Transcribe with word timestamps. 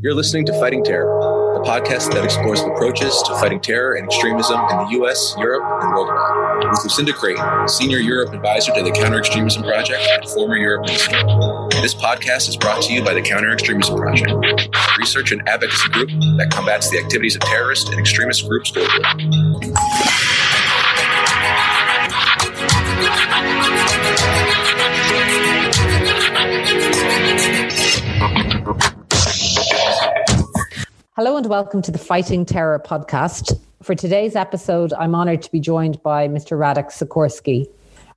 You're 0.00 0.14
listening 0.14 0.44
to 0.46 0.52
Fighting 0.58 0.82
Terror, 0.82 1.54
the 1.54 1.60
podcast 1.68 2.12
that 2.12 2.24
explores 2.24 2.60
approaches 2.60 3.22
to 3.22 3.32
fighting 3.34 3.60
terror 3.60 3.94
and 3.94 4.06
extremism 4.06 4.58
in 4.70 4.76
the 4.78 4.86
US, 5.00 5.36
Europe, 5.38 5.62
and 5.82 5.92
worldwide. 5.92 6.68
With 6.70 6.82
Lucinda 6.82 7.12
Creighton, 7.12 7.68
Senior 7.68 7.98
Europe 7.98 8.32
Advisor 8.32 8.72
to 8.74 8.82
the 8.82 8.90
Counter 8.90 9.18
Extremism 9.18 9.62
Project 9.62 10.00
and 10.00 10.28
former 10.30 10.56
Europe 10.56 10.86
Minister. 10.86 11.16
This 11.80 11.94
podcast 11.94 12.48
is 12.48 12.56
brought 12.56 12.82
to 12.82 12.92
you 12.92 13.04
by 13.04 13.14
the 13.14 13.22
Counter 13.22 13.52
Extremism 13.52 13.96
Project, 13.96 14.30
a 14.30 14.68
research 14.98 15.30
and 15.30 15.48
advocacy 15.48 15.88
group 15.90 16.08
that 16.38 16.50
combats 16.50 16.90
the 16.90 16.98
activities 16.98 17.36
of 17.36 17.42
terrorist 17.42 17.90
and 17.90 18.00
extremist 18.00 18.48
groups 18.48 18.72
globally. 18.72 19.68
Hello 31.18 31.36
and 31.36 31.46
welcome 31.46 31.82
to 31.82 31.90
the 31.90 31.98
Fighting 31.98 32.46
Terror 32.46 32.78
podcast. 32.78 33.58
For 33.82 33.96
today's 33.96 34.36
episode, 34.36 34.92
I'm 34.92 35.16
honored 35.16 35.42
to 35.42 35.50
be 35.50 35.58
joined 35.58 36.00
by 36.04 36.28
Mr. 36.28 36.56
Radek 36.56 36.92
Sikorski. 36.92 37.66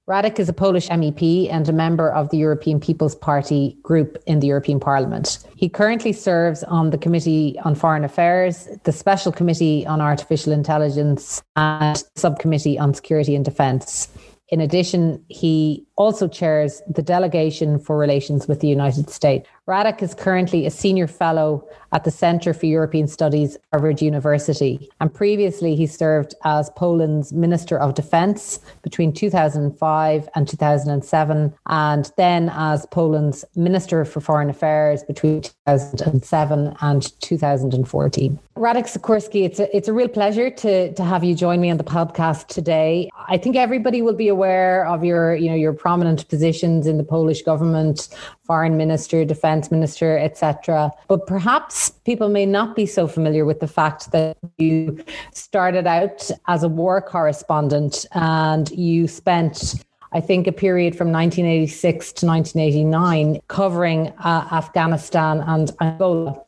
Radek 0.07 0.37
is 0.37 0.47
a 0.47 0.53
Polish 0.53 0.87
MEP 0.87 1.49
and 1.49 1.67
a 1.67 1.73
member 1.73 2.11
of 2.11 2.29
the 2.29 2.37
European 2.37 2.79
People's 2.79 3.15
Party 3.15 3.75
group 3.81 4.21
in 4.27 4.39
the 4.39 4.45
European 4.45 4.79
Parliament. 4.79 5.39
He 5.55 5.67
currently 5.67 6.13
serves 6.13 6.63
on 6.65 6.91
the 6.91 6.97
Committee 6.99 7.57
on 7.65 7.73
Foreign 7.73 8.03
Affairs, 8.03 8.67
the 8.83 8.91
Special 8.91 9.31
Committee 9.31 9.83
on 9.87 9.99
Artificial 9.99 10.53
Intelligence, 10.53 11.41
and 11.55 12.03
Subcommittee 12.15 12.77
on 12.77 12.93
Security 12.93 13.35
and 13.35 13.43
Defence. 13.43 14.09
In 14.49 14.61
addition, 14.61 15.25
he 15.27 15.83
also 16.01 16.27
chairs 16.27 16.81
the 16.87 17.03
Delegation 17.03 17.77
for 17.77 17.95
Relations 17.95 18.47
with 18.47 18.59
the 18.59 18.67
United 18.67 19.07
States. 19.11 19.47
Radek 19.67 20.01
is 20.01 20.15
currently 20.15 20.65
a 20.65 20.71
senior 20.71 21.05
fellow 21.05 21.63
at 21.93 22.03
the 22.03 22.11
Centre 22.11 22.53
for 22.53 22.65
European 22.65 23.07
Studies, 23.07 23.55
Harvard 23.71 24.01
University. 24.01 24.89
And 24.99 25.13
previously, 25.13 25.75
he 25.75 25.85
served 25.85 26.33
as 26.43 26.71
Poland's 26.71 27.31
Minister 27.31 27.77
of 27.77 27.93
Defence 27.93 28.59
between 28.81 29.13
2005 29.13 30.29
and 30.33 30.47
2007, 30.47 31.53
and 31.67 32.11
then 32.17 32.51
as 32.55 32.85
Poland's 32.87 33.45
Minister 33.55 34.03
for 34.03 34.19
Foreign 34.19 34.49
Affairs 34.49 35.03
between 35.03 35.43
2007 35.67 36.75
and 36.81 37.21
2014. 37.21 38.39
Radek 38.57 38.85
Sikorski, 38.85 39.45
it's 39.45 39.59
a, 39.59 39.75
it's 39.75 39.87
a 39.87 39.93
real 39.93 40.09
pleasure 40.09 40.49
to, 40.49 40.93
to 40.93 41.03
have 41.03 41.23
you 41.23 41.33
join 41.33 41.61
me 41.61 41.71
on 41.71 41.77
the 41.77 41.83
podcast 41.83 42.47
today. 42.47 43.09
I 43.27 43.37
think 43.37 43.55
everybody 43.55 44.01
will 44.01 44.15
be 44.15 44.27
aware 44.27 44.85
of 44.85 45.03
your, 45.03 45.35
you 45.35 45.49
know, 45.49 45.55
your 45.55 45.73
prominent 45.91 46.25
positions 46.29 46.87
in 46.87 46.95
the 46.95 47.03
Polish 47.03 47.41
government, 47.41 48.07
foreign 48.45 48.77
minister, 48.77 49.25
defense 49.25 49.69
minister, 49.71 50.17
etc. 50.17 50.89
But 51.09 51.27
perhaps 51.27 51.89
people 52.05 52.29
may 52.29 52.45
not 52.45 52.77
be 52.77 52.85
so 52.85 53.07
familiar 53.07 53.43
with 53.43 53.59
the 53.59 53.67
fact 53.67 54.13
that 54.13 54.37
you 54.57 55.03
started 55.33 55.87
out 55.87 56.31
as 56.47 56.63
a 56.63 56.69
war 56.69 57.01
correspondent 57.01 58.05
and 58.13 58.71
you 58.71 59.09
spent 59.09 59.83
I 60.13 60.19
think, 60.19 60.45
a 60.47 60.51
period 60.51 60.95
from 60.95 61.11
1986 61.11 62.11
to 62.13 62.25
1989 62.25 63.39
covering 63.47 64.09
uh, 64.19 64.47
Afghanistan 64.51 65.41
and 65.47 65.71
Angola. 65.79 66.41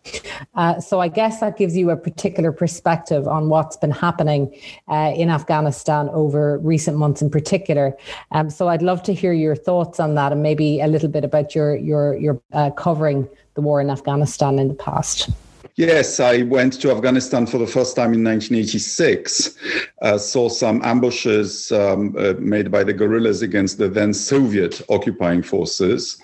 Uh, 0.55 0.81
so 0.81 0.99
I 0.99 1.07
guess 1.07 1.39
that 1.39 1.57
gives 1.57 1.77
you 1.77 1.89
a 1.89 1.95
particular 1.95 2.51
perspective 2.51 3.25
on 3.25 3.47
what's 3.47 3.77
been 3.77 3.91
happening 3.91 4.53
uh, 4.89 5.13
in 5.15 5.29
Afghanistan 5.29 6.09
over 6.09 6.57
recent 6.59 6.97
months 6.97 7.21
in 7.21 7.29
particular. 7.29 7.95
Um, 8.31 8.49
so 8.49 8.67
I'd 8.67 8.81
love 8.81 9.01
to 9.03 9.13
hear 9.13 9.31
your 9.31 9.55
thoughts 9.55 9.99
on 9.99 10.15
that 10.15 10.33
and 10.33 10.43
maybe 10.43 10.81
a 10.81 10.87
little 10.87 11.09
bit 11.09 11.23
about 11.23 11.55
your, 11.55 11.75
your, 11.75 12.15
your 12.15 12.41
uh, 12.51 12.71
covering 12.71 13.29
the 13.53 13.61
war 13.61 13.79
in 13.79 13.89
Afghanistan 13.89 14.59
in 14.59 14.67
the 14.67 14.73
past. 14.73 15.29
Yes, 15.75 16.19
I 16.19 16.43
went 16.43 16.79
to 16.81 16.91
Afghanistan 16.91 17.47
for 17.47 17.57
the 17.57 17.65
first 17.65 17.95
time 17.95 18.13
in 18.13 18.23
1986. 18.23 19.57
Uh, 20.03 20.19
saw 20.19 20.47
some 20.47 20.83
ambushes 20.83 21.71
um, 21.71 22.15
uh, 22.15 22.33
made 22.37 22.69
by 22.69 22.83
the 22.83 22.93
guerrillas 22.93 23.41
against 23.41 23.79
the 23.79 23.89
then 23.89 24.13
Soviet 24.13 24.83
occupying 24.89 25.41
forces. 25.41 26.21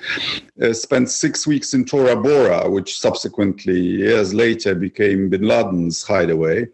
Uh, 0.62 0.72
spent 0.72 1.10
six 1.10 1.48
weeks 1.48 1.74
in 1.74 1.84
Tora 1.84 2.16
Bora, 2.16 2.70
which 2.70 3.00
subsequently, 3.00 3.80
years 3.80 4.36
later, 4.36 4.76
became 4.76 5.30
bin 5.30 5.42
Laden's 5.42 6.04
hideaway. 6.04 6.68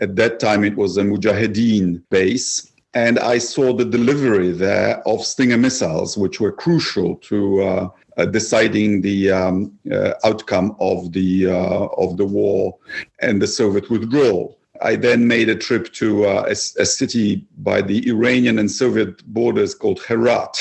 At 0.00 0.16
that 0.16 0.40
time, 0.40 0.64
it 0.64 0.76
was 0.76 0.96
a 0.96 1.02
Mujahideen 1.02 2.02
base 2.10 2.72
and 2.96 3.18
I 3.18 3.36
saw 3.36 3.74
the 3.74 3.84
delivery 3.84 4.52
there 4.52 5.06
of 5.06 5.22
Stinger 5.22 5.58
missiles, 5.58 6.16
which 6.16 6.40
were 6.40 6.50
crucial 6.50 7.16
to 7.30 7.62
uh, 7.62 7.88
uh, 8.16 8.24
deciding 8.24 9.02
the 9.02 9.30
um, 9.30 9.78
uh, 9.92 10.14
outcome 10.24 10.74
of 10.80 11.12
the 11.12 11.46
uh, 11.46 11.84
of 12.04 12.16
the 12.16 12.24
war 12.24 12.78
and 13.20 13.42
the 13.42 13.46
Soviet 13.46 13.90
withdrawal. 13.90 14.56
I 14.80 14.96
then 14.96 15.28
made 15.28 15.50
a 15.50 15.56
trip 15.56 15.92
to 15.94 16.24
uh, 16.24 16.44
a, 16.48 16.52
a, 16.52 16.86
city 16.86 17.44
by 17.58 17.82
the 17.82 18.08
Iranian 18.08 18.58
and 18.58 18.70
Soviet 18.70 19.22
borders 19.26 19.74
called 19.74 20.00
Herat, 20.08 20.56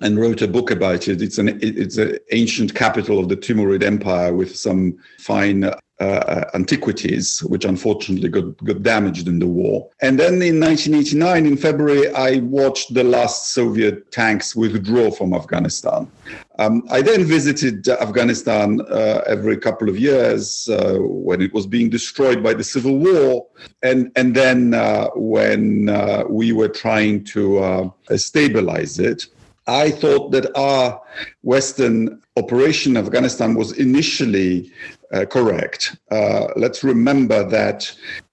and 0.00 0.18
wrote 0.18 0.42
a 0.42 0.48
book 0.48 0.70
about 0.70 1.08
it. 1.08 1.22
It's 1.22 1.38
an 1.38 1.58
it's 1.62 1.98
an 1.98 2.18
ancient 2.32 2.74
capital 2.74 3.18
of 3.18 3.28
the 3.28 3.36
Timurid 3.36 3.82
Empire 3.82 4.34
with 4.34 4.56
some 4.56 4.98
fine 5.18 5.70
uh, 6.00 6.44
antiquities, 6.54 7.42
which 7.44 7.64
unfortunately 7.64 8.28
got, 8.28 8.56
got 8.64 8.82
damaged 8.82 9.28
in 9.28 9.38
the 9.38 9.46
war. 9.46 9.88
And 10.02 10.18
then 10.18 10.34
in 10.42 10.58
1989, 10.60 11.46
in 11.46 11.56
February, 11.56 12.12
I 12.12 12.38
watched 12.38 12.94
the 12.94 13.04
last 13.04 13.52
Soviet 13.52 14.10
tanks 14.10 14.56
withdraw 14.56 15.10
from 15.10 15.32
Afghanistan. 15.32 16.10
Um, 16.58 16.82
I 16.90 17.02
then 17.02 17.24
visited 17.24 17.88
Afghanistan 17.88 18.80
uh, 18.90 19.22
every 19.26 19.56
couple 19.56 19.88
of 19.88 19.98
years 19.98 20.68
uh, 20.68 20.96
when 21.00 21.40
it 21.40 21.52
was 21.52 21.66
being 21.66 21.90
destroyed 21.90 22.42
by 22.42 22.54
the 22.54 22.64
civil 22.64 22.98
war, 22.98 23.46
and 23.82 24.10
and 24.16 24.34
then 24.34 24.72
uh, 24.72 25.08
when 25.14 25.88
uh, 25.88 26.24
we 26.28 26.52
were 26.52 26.68
trying 26.68 27.24
to 27.24 27.58
uh, 27.58 27.88
stabilize 28.16 28.98
it. 28.98 29.26
I 29.66 29.90
thought 29.90 30.30
that 30.32 30.56
our 30.56 31.00
Western 31.42 32.20
operation 32.36 32.96
in 32.96 33.04
Afghanistan 33.04 33.54
was 33.54 33.72
initially 33.78 34.70
uh, 35.12 35.24
correct. 35.24 35.96
Uh, 36.10 36.48
let's 36.56 36.84
remember 36.84 37.48
that 37.48 37.90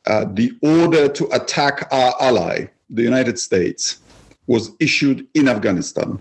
uh, 0.08 0.26
the 0.34 0.52
order 0.62 1.08
to 1.08 1.28
attack 1.34 1.88
our 1.92 2.14
ally, 2.20 2.66
the 2.90 3.04
United 3.04 3.40
States, 3.40 4.00
was 4.48 4.72
issued 4.80 5.28
in 5.34 5.48
Afghanistan. 5.48 6.20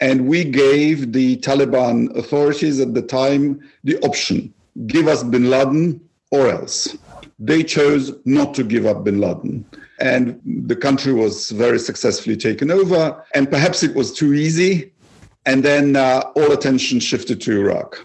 And 0.00 0.26
we 0.26 0.42
gave 0.42 1.12
the 1.12 1.36
Taliban 1.36 2.16
authorities 2.16 2.80
at 2.80 2.94
the 2.94 3.02
time 3.02 3.60
the 3.84 3.98
option 3.98 4.52
give 4.86 5.08
us 5.08 5.22
bin 5.22 5.50
Laden 5.50 6.00
or 6.30 6.48
else. 6.48 6.96
They 7.38 7.62
chose 7.62 8.12
not 8.24 8.54
to 8.54 8.64
give 8.64 8.86
up 8.86 9.04
bin 9.04 9.20
Laden. 9.20 9.64
And 10.02 10.40
the 10.44 10.74
country 10.74 11.12
was 11.12 11.50
very 11.50 11.78
successfully 11.78 12.36
taken 12.36 12.72
over. 12.72 13.24
And 13.34 13.48
perhaps 13.48 13.84
it 13.84 13.94
was 13.94 14.12
too 14.12 14.34
easy. 14.34 14.92
And 15.46 15.62
then 15.62 15.94
uh, 15.94 16.32
all 16.34 16.50
attention 16.50 16.98
shifted 16.98 17.40
to 17.42 17.60
Iraq. 17.60 18.04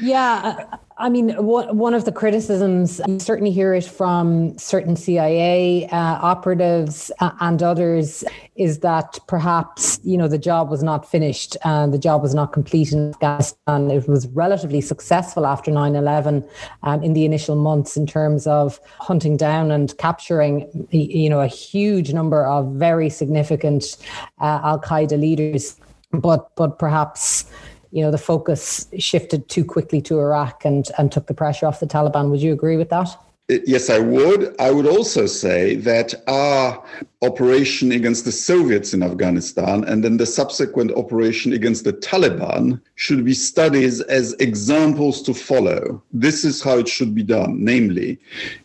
Yeah, 0.00 0.66
I 1.02 1.08
mean, 1.08 1.30
one 1.30 1.94
of 1.94 2.04
the 2.04 2.12
criticisms, 2.12 3.00
you 3.08 3.18
certainly 3.18 3.50
hear 3.50 3.74
it 3.74 3.84
from 3.84 4.56
certain 4.56 4.94
CIA 4.94 5.88
uh, 5.88 5.96
operatives 5.96 7.10
uh, 7.18 7.32
and 7.40 7.60
others, 7.60 8.22
is 8.54 8.78
that 8.80 9.18
perhaps, 9.26 9.98
you 10.04 10.16
know, 10.16 10.28
the 10.28 10.38
job 10.38 10.70
was 10.70 10.80
not 10.80 11.10
finished 11.10 11.56
and 11.64 11.92
the 11.92 11.98
job 11.98 12.22
was 12.22 12.36
not 12.36 12.52
complete 12.52 12.92
in 12.92 13.10
Afghanistan. 13.10 13.90
It 13.90 14.06
was 14.06 14.28
relatively 14.28 14.80
successful 14.80 15.44
after 15.44 15.72
9 15.72 15.96
11 15.96 16.44
um, 16.84 17.02
in 17.02 17.14
the 17.14 17.24
initial 17.24 17.56
months 17.56 17.96
in 17.96 18.06
terms 18.06 18.46
of 18.46 18.78
hunting 19.00 19.36
down 19.36 19.72
and 19.72 19.98
capturing, 19.98 20.86
you 20.92 21.28
know, 21.28 21.40
a 21.40 21.48
huge 21.48 22.12
number 22.12 22.46
of 22.46 22.74
very 22.74 23.10
significant 23.10 23.96
uh, 24.40 24.60
Al 24.62 24.80
Qaeda 24.80 25.18
leaders. 25.18 25.80
But, 26.12 26.54
but 26.54 26.78
perhaps, 26.78 27.46
you 27.92 28.02
know, 28.02 28.10
the 28.10 28.18
focus 28.18 28.88
shifted 28.98 29.48
too 29.48 29.64
quickly 29.64 30.00
to 30.00 30.18
Iraq 30.18 30.64
and, 30.64 30.90
and 30.96 31.12
took 31.12 31.26
the 31.26 31.34
pressure 31.34 31.66
off 31.66 31.78
the 31.78 31.86
Taliban. 31.86 32.30
Would 32.30 32.40
you 32.40 32.52
agree 32.52 32.78
with 32.78 32.88
that? 32.88 33.08
Yes, 33.48 33.90
I 33.90 33.98
would. 33.98 34.54
I 34.58 34.70
would 34.70 34.86
also 34.86 35.26
say 35.26 35.74
that 35.76 36.14
our 36.26 36.82
operation 37.20 37.92
against 37.92 38.24
the 38.24 38.32
Soviets 38.32 38.94
in 38.94 39.02
Afghanistan 39.02 39.84
and 39.84 40.02
then 40.02 40.16
the 40.16 40.24
subsequent 40.24 40.90
operation 40.92 41.52
against 41.52 41.84
the 41.84 41.92
Taliban 41.92 42.80
should 42.94 43.24
be 43.26 43.34
studied 43.34 44.00
as 44.08 44.32
examples 44.34 45.20
to 45.22 45.34
follow. 45.34 46.02
This 46.12 46.44
is 46.44 46.62
how 46.62 46.78
it 46.78 46.88
should 46.88 47.14
be 47.14 47.24
done. 47.24 47.62
Namely, 47.62 48.18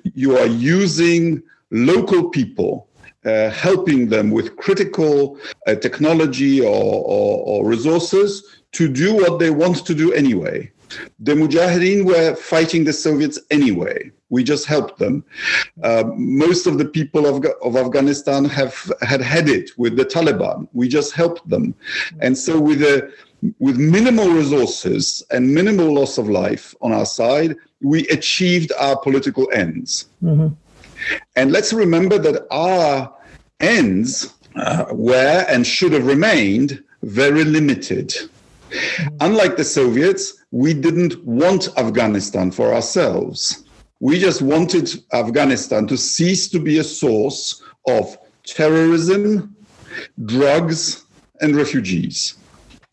you 0.04 0.38
are 0.38 0.48
using 0.48 1.44
local 1.70 2.30
people 2.30 2.88
uh, 3.26 3.50
helping 3.50 4.08
them 4.08 4.32
with 4.32 4.56
critical 4.56 5.38
uh, 5.68 5.76
technology 5.76 6.62
or, 6.62 7.04
or, 7.16 7.44
or, 7.46 7.66
resources 7.66 8.57
to 8.74 8.88
do 8.88 9.16
what 9.16 9.40
they 9.40 9.50
want 9.50 9.86
to 9.86 9.96
do 9.96 10.14
anyway. 10.14 10.72
The 11.20 11.34
Mujahideen 11.34 12.06
were 12.06 12.36
fighting 12.36 12.84
the 12.84 12.94
Soviets 12.94 13.40
anyway. 13.52 14.12
We 14.30 14.44
just 14.44 14.66
helped 14.66 15.00
them. 15.00 15.24
Uh, 15.84 16.04
most 16.16 16.68
of 16.68 16.78
the 16.78 16.86
people 16.86 17.26
of, 17.26 17.46
of 17.62 17.76
Afghanistan 17.76 18.46
have 18.46 18.92
had 19.02 19.22
had 19.22 19.50
it 19.50 19.72
with 19.78 19.96
the 19.96 20.06
Taliban. 20.06 20.68
We 20.74 20.88
just 20.88 21.14
helped 21.14 21.48
them. 21.50 21.76
And 22.22 22.38
so, 22.38 22.60
with 22.60 22.82
a 22.82 23.12
with 23.60 23.78
minimal 23.78 24.30
resources 24.30 25.24
and 25.32 25.54
minimal 25.54 25.94
loss 25.94 26.18
of 26.18 26.30
life 26.30 26.74
on 26.82 26.92
our 26.92 27.06
side, 27.06 27.56
we 27.82 28.08
achieved 28.08 28.72
our 28.80 28.98
political 28.98 29.50
ends. 29.54 30.10
Mm-hmm. 30.24 30.54
And 31.36 31.52
let's 31.52 31.72
remember 31.72 32.18
that 32.18 32.48
our 32.52 33.14
ends 33.60 34.34
uh, 34.56 34.86
were 34.92 35.46
and 35.48 35.66
should 35.66 35.94
have 35.94 36.06
remained 36.06 36.84
very 37.04 37.44
limited. 37.44 38.14
Unlike 39.22 39.58
the 39.58 39.64
Soviets, 39.64 40.46
we 40.52 40.74
didn't 40.74 41.24
want 41.26 41.70
Afghanistan 41.78 42.52
for 42.52 42.74
ourselves. 42.74 43.66
We 44.00 44.20
just 44.20 44.42
wanted 44.42 45.04
Afghanistan 45.14 45.88
to 45.88 45.98
cease 45.98 46.48
to 46.50 46.60
be 46.60 46.78
a 46.78 46.84
source 46.84 47.64
of 47.88 48.18
terrorism, 48.46 49.56
drugs, 50.26 51.06
and 51.42 51.56
refugees. 51.56 52.36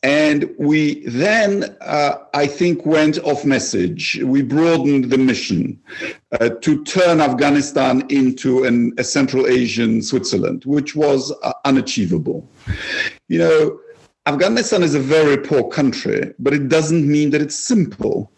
And 0.03 0.51
we 0.59 1.07
then, 1.07 1.77
uh, 1.81 2.17
I 2.35 2.47
think, 2.47 2.85
went 2.85 3.19
off 3.21 3.47
message. 3.47 4.21
We 4.23 4.43
broadened 4.43 5.05
the 5.11 5.17
mission 5.17 5.81
uh, 6.39 6.51
to 6.61 6.85
turn 6.85 7.23
Afghanistan 7.23 8.05
into 8.11 8.65
an, 8.65 8.93
a 8.99 9.05
Central 9.05 9.47
Asian 9.47 10.03
Switzerland, 10.03 10.65
which 10.67 10.95
was 10.95 11.33
uh, 11.43 11.55
unachievable. 11.65 12.47
You 13.29 13.39
know, 13.39 13.81
Afghanistan 14.27 14.83
is 14.83 14.95
a 14.95 15.01
very 15.01 15.37
poor 15.37 15.69
country, 15.69 16.33
but 16.39 16.55
it 16.55 16.71
doesn't 16.71 17.07
mean 17.07 17.29
that 17.31 17.43
it's 17.43 17.57
simple. 17.57 18.33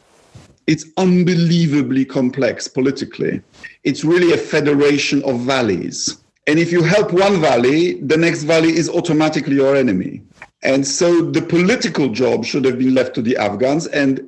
It's 0.66 0.84
unbelievably 0.96 2.06
complex 2.06 2.66
politically. 2.66 3.40
It's 3.84 4.04
really 4.04 4.32
a 4.32 4.36
federation 4.36 5.22
of 5.22 5.38
valleys. 5.40 6.18
And 6.48 6.58
if 6.58 6.72
you 6.72 6.82
help 6.82 7.12
one 7.12 7.40
valley, 7.40 8.00
the 8.00 8.16
next 8.16 8.42
valley 8.42 8.76
is 8.76 8.88
automatically 8.88 9.54
your 9.54 9.76
enemy. 9.76 10.22
And 10.62 10.84
so 10.84 11.22
the 11.22 11.42
political 11.42 12.08
job 12.08 12.44
should 12.44 12.64
have 12.64 12.78
been 12.78 12.94
left 12.94 13.14
to 13.14 13.22
the 13.22 13.36
Afghans. 13.36 13.86
And, 13.86 14.26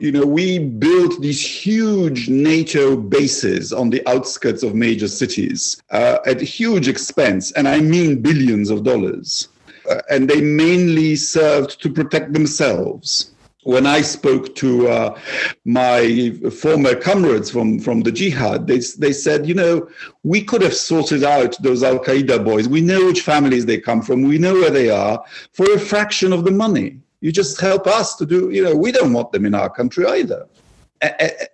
you 0.00 0.12
know, 0.12 0.26
we 0.26 0.58
built 0.58 1.22
these 1.22 1.42
huge 1.42 2.28
NATO 2.28 2.94
bases 2.94 3.72
on 3.72 3.88
the 3.88 4.06
outskirts 4.06 4.62
of 4.62 4.74
major 4.74 5.08
cities 5.08 5.80
uh, 5.90 6.18
at 6.26 6.42
huge 6.42 6.88
expense. 6.88 7.52
And 7.52 7.66
I 7.66 7.80
mean 7.80 8.20
billions 8.20 8.68
of 8.68 8.82
dollars. 8.82 9.48
Uh, 9.90 10.00
and 10.08 10.30
they 10.30 10.40
mainly 10.40 11.16
served 11.16 11.82
to 11.82 11.90
protect 11.90 12.32
themselves 12.32 13.32
when 13.64 13.86
I 13.86 14.00
spoke 14.00 14.54
to 14.56 14.88
uh, 14.88 15.18
my 15.64 16.32
former 16.60 16.94
comrades 16.94 17.50
from, 17.50 17.78
from 17.78 18.00
the 18.00 18.12
jihad, 18.12 18.66
they, 18.66 18.80
they 18.98 19.12
said, 19.12 19.46
you 19.46 19.54
know, 19.54 19.88
we 20.22 20.42
could 20.42 20.62
have 20.62 20.74
sorted 20.74 21.24
out 21.24 21.60
those 21.62 21.82
Al 21.82 21.98
Qaeda 21.98 22.44
boys. 22.44 22.68
We 22.68 22.80
know 22.80 23.04
which 23.06 23.20
families 23.20 23.66
they 23.66 23.78
come 23.78 24.02
from, 24.02 24.22
we 24.22 24.38
know 24.38 24.54
where 24.54 24.70
they 24.70 24.88
are 24.90 25.22
for 25.52 25.70
a 25.72 25.78
fraction 25.78 26.32
of 26.32 26.44
the 26.44 26.50
money. 26.50 26.98
You 27.20 27.32
just 27.32 27.60
help 27.60 27.86
us 27.86 28.16
to 28.16 28.24
do, 28.24 28.50
you 28.50 28.64
know, 28.64 28.74
we 28.74 28.92
don't 28.92 29.12
want 29.12 29.30
them 29.30 29.44
in 29.44 29.54
our 29.54 29.68
country 29.68 30.06
either. 30.06 30.46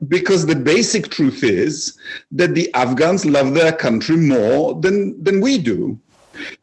Because 0.07 0.47
the 0.47 0.57
basic 0.57 1.09
truth 1.09 1.43
is 1.43 1.99
that 2.33 2.55
the 2.55 2.73
Afghans 2.75 3.25
love 3.25 3.55
their 3.55 3.73
country 3.73 4.17
more 4.17 4.75
than, 4.81 5.23
than 5.23 5.41
we 5.41 5.59
do. 5.59 5.99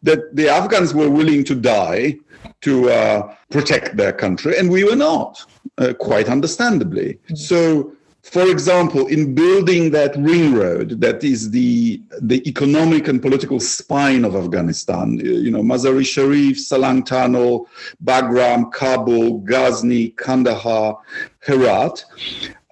That 0.03 0.35
the 0.35 0.49
Afghans 0.49 0.93
were 0.93 1.09
willing 1.09 1.43
to 1.45 1.55
die 1.55 2.17
to 2.61 2.89
uh, 2.89 3.35
protect 3.49 3.97
their 3.97 4.13
country, 4.13 4.57
and 4.57 4.69
we 4.69 4.83
were 4.83 4.95
not, 4.95 5.45
uh, 5.77 5.93
quite 5.93 6.27
understandably. 6.29 7.19
So, 7.35 7.93
for 8.23 8.49
example, 8.49 9.07
in 9.07 9.35
building 9.35 9.91
that 9.91 10.15
ring 10.15 10.53
road 10.53 11.01
that 11.01 11.23
is 11.25 11.51
the 11.51 12.01
the 12.21 12.47
economic 12.47 13.09
and 13.09 13.21
political 13.21 13.59
spine 13.59 14.23
of 14.23 14.35
Afghanistan, 14.35 15.17
you 15.17 15.51
know, 15.51 15.61
Mazar-e 15.61 16.05
Sharif, 16.05 16.57
Salang 16.57 17.05
Tunnel, 17.05 17.67
Bagram, 18.03 18.71
Kabul, 18.71 19.39
Ghazni, 19.39 20.11
Kandahar, 20.11 20.99
Herat, 21.45 22.05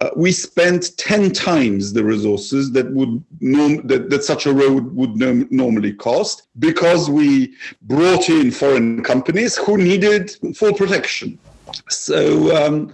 uh, 0.02 0.10
we 0.16 0.32
spent 0.32 0.96
10 0.96 1.30
times 1.32 1.92
the 1.92 2.02
resources 2.02 2.72
that 2.72 2.90
would 2.92 3.22
norm- 3.40 3.86
that, 3.86 4.10
that 4.10 4.24
such 4.24 4.46
a 4.46 4.52
road 4.52 4.84
would 4.96 5.16
norm- 5.16 5.46
normally 5.50 5.92
cost 5.92 6.48
because 6.58 7.08
we 7.08 7.54
brought 7.82 8.28
in 8.28 8.50
foreign 8.50 9.02
companies 9.02 9.56
who 9.56 9.76
needed 9.76 10.36
full 10.56 10.74
protection. 10.74 11.38
So 11.88 12.18
um. 12.56 12.92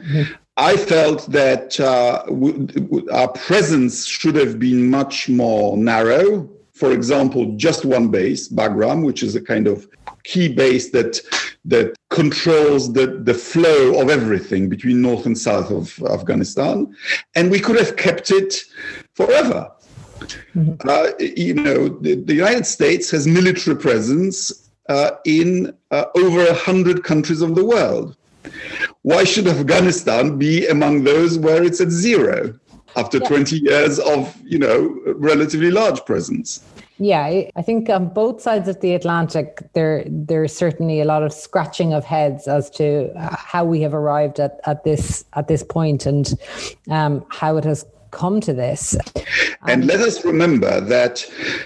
I 0.60 0.76
felt 0.76 1.30
that 1.30 1.78
uh, 1.78 2.24
w- 2.26 2.66
w- 2.66 3.08
our 3.12 3.28
presence 3.28 4.04
should 4.04 4.34
have 4.34 4.58
been 4.58 4.90
much 4.90 5.28
more 5.28 5.76
narrow. 5.76 6.50
For 6.72 6.90
example, 6.90 7.54
just 7.56 7.84
one 7.84 8.08
base, 8.08 8.48
Bagram, 8.48 9.06
which 9.06 9.22
is 9.22 9.36
a 9.36 9.40
kind 9.40 9.68
of 9.68 9.88
key 10.24 10.48
base 10.52 10.90
that 10.90 11.20
that 11.68 11.94
controls 12.08 12.92
the, 12.94 13.06
the 13.06 13.34
flow 13.34 14.00
of 14.00 14.08
everything 14.08 14.68
between 14.68 15.02
north 15.02 15.26
and 15.26 15.36
south 15.36 15.70
of 15.70 16.02
Afghanistan. 16.10 16.94
And 17.34 17.50
we 17.50 17.60
could 17.60 17.76
have 17.76 17.96
kept 17.96 18.30
it 18.30 18.64
forever. 19.14 19.70
Mm-hmm. 20.56 20.88
Uh, 20.88 21.10
you 21.18 21.54
know, 21.54 21.88
the, 21.88 22.16
the, 22.16 22.34
United 22.34 22.66
States 22.66 23.10
has 23.10 23.26
military 23.26 23.76
presence 23.76 24.70
uh, 24.88 25.12
in 25.26 25.72
uh, 25.90 26.06
over 26.16 26.46
a 26.46 26.54
hundred 26.54 27.04
countries 27.04 27.42
of 27.42 27.54
the 27.54 27.64
world. 27.64 28.16
Why 29.02 29.24
should 29.24 29.46
Afghanistan 29.46 30.38
be 30.38 30.66
among 30.66 31.04
those 31.04 31.38
where 31.38 31.62
it's 31.62 31.80
at 31.80 31.90
zero 31.90 32.58
after 32.96 33.18
yeah. 33.18 33.28
20 33.28 33.58
years 33.58 33.98
of, 33.98 34.34
you 34.42 34.58
know, 34.58 34.98
relatively 35.16 35.70
large 35.70 36.04
presence? 36.06 36.64
Yeah, 36.98 37.24
I 37.24 37.62
think 37.62 37.88
on 37.88 38.08
both 38.08 38.40
sides 38.40 38.68
of 38.68 38.80
the 38.80 38.94
Atlantic, 38.94 39.62
there 39.72 40.04
there's 40.06 40.54
certainly 40.54 41.00
a 41.00 41.04
lot 41.04 41.22
of 41.22 41.32
scratching 41.32 41.92
of 41.92 42.04
heads 42.04 42.48
as 42.48 42.70
to 42.70 43.12
how 43.16 43.64
we 43.64 43.80
have 43.82 43.94
arrived 43.94 44.40
at, 44.40 44.60
at 44.64 44.82
this 44.84 45.24
at 45.34 45.46
this 45.46 45.62
point 45.62 46.06
and 46.06 46.34
um, 46.90 47.24
how 47.30 47.56
it 47.56 47.64
has 47.64 47.84
come 48.10 48.40
to 48.40 48.52
this. 48.52 48.96
And 49.66 49.86
let 49.86 50.00
us 50.00 50.24
remember 50.24 50.80
that 50.80 51.24